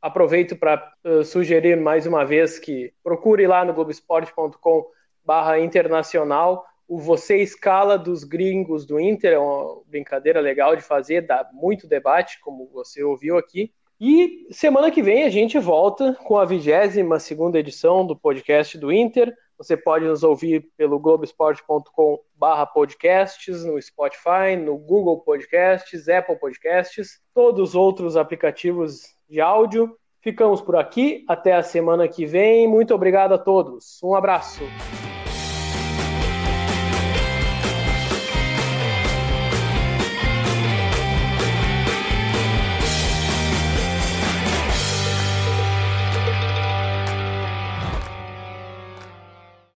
aproveito 0.02 0.56
para 0.56 0.94
uh, 1.06 1.24
sugerir 1.24 1.78
mais 1.78 2.06
uma 2.06 2.26
vez 2.26 2.58
que 2.58 2.94
procure 3.04 3.46
lá 3.46 3.64
no 3.64 3.74
globesport.com 3.74 4.86
barra 5.24 5.60
internacional 5.60 6.66
o 6.92 7.00
Você 7.00 7.38
Escala 7.38 7.98
dos 7.98 8.26
Gringos 8.26 8.86
do 8.86 9.00
Inter, 9.00 9.32
é 9.32 9.40
uma 9.40 9.82
brincadeira 9.86 10.42
legal 10.42 10.76
de 10.76 10.82
fazer, 10.82 11.22
dá 11.22 11.50
muito 11.54 11.88
debate, 11.88 12.38
como 12.42 12.68
você 12.68 13.02
ouviu 13.02 13.38
aqui. 13.38 13.72
E 13.98 14.46
semana 14.52 14.92
que 14.92 15.02
vem 15.02 15.24
a 15.24 15.30
gente 15.30 15.58
volta 15.58 16.14
com 16.26 16.38
a 16.38 16.44
22 16.44 17.24
segunda 17.24 17.58
edição 17.58 18.06
do 18.06 18.14
podcast 18.14 18.78
do 18.78 18.92
Inter. 18.92 19.34
Você 19.58 19.78
pode 19.78 20.04
nos 20.04 20.22
ouvir 20.22 20.70
pelo 20.76 21.00
globesport.com 21.00 22.20
barra 22.36 22.66
podcasts, 22.66 23.64
no 23.64 23.82
Spotify, 23.82 24.58
no 24.62 24.78
Google 24.78 25.22
Podcasts, 25.22 26.10
Apple 26.10 26.36
Podcasts, 26.40 27.22
todos 27.34 27.70
os 27.70 27.76
outros 27.76 28.18
aplicativos 28.18 29.16
de 29.32 29.40
áudio. 29.40 29.96
Ficamos 30.20 30.62
por 30.62 30.76
aqui, 30.76 31.24
até 31.28 31.54
a 31.54 31.64
semana 31.64 32.08
que 32.08 32.26
vem. 32.26 32.68
Muito 32.68 32.94
obrigado 32.94 33.34
a 33.34 33.38
todos. 33.40 34.00
Um 34.04 34.14
abraço. 34.14 34.62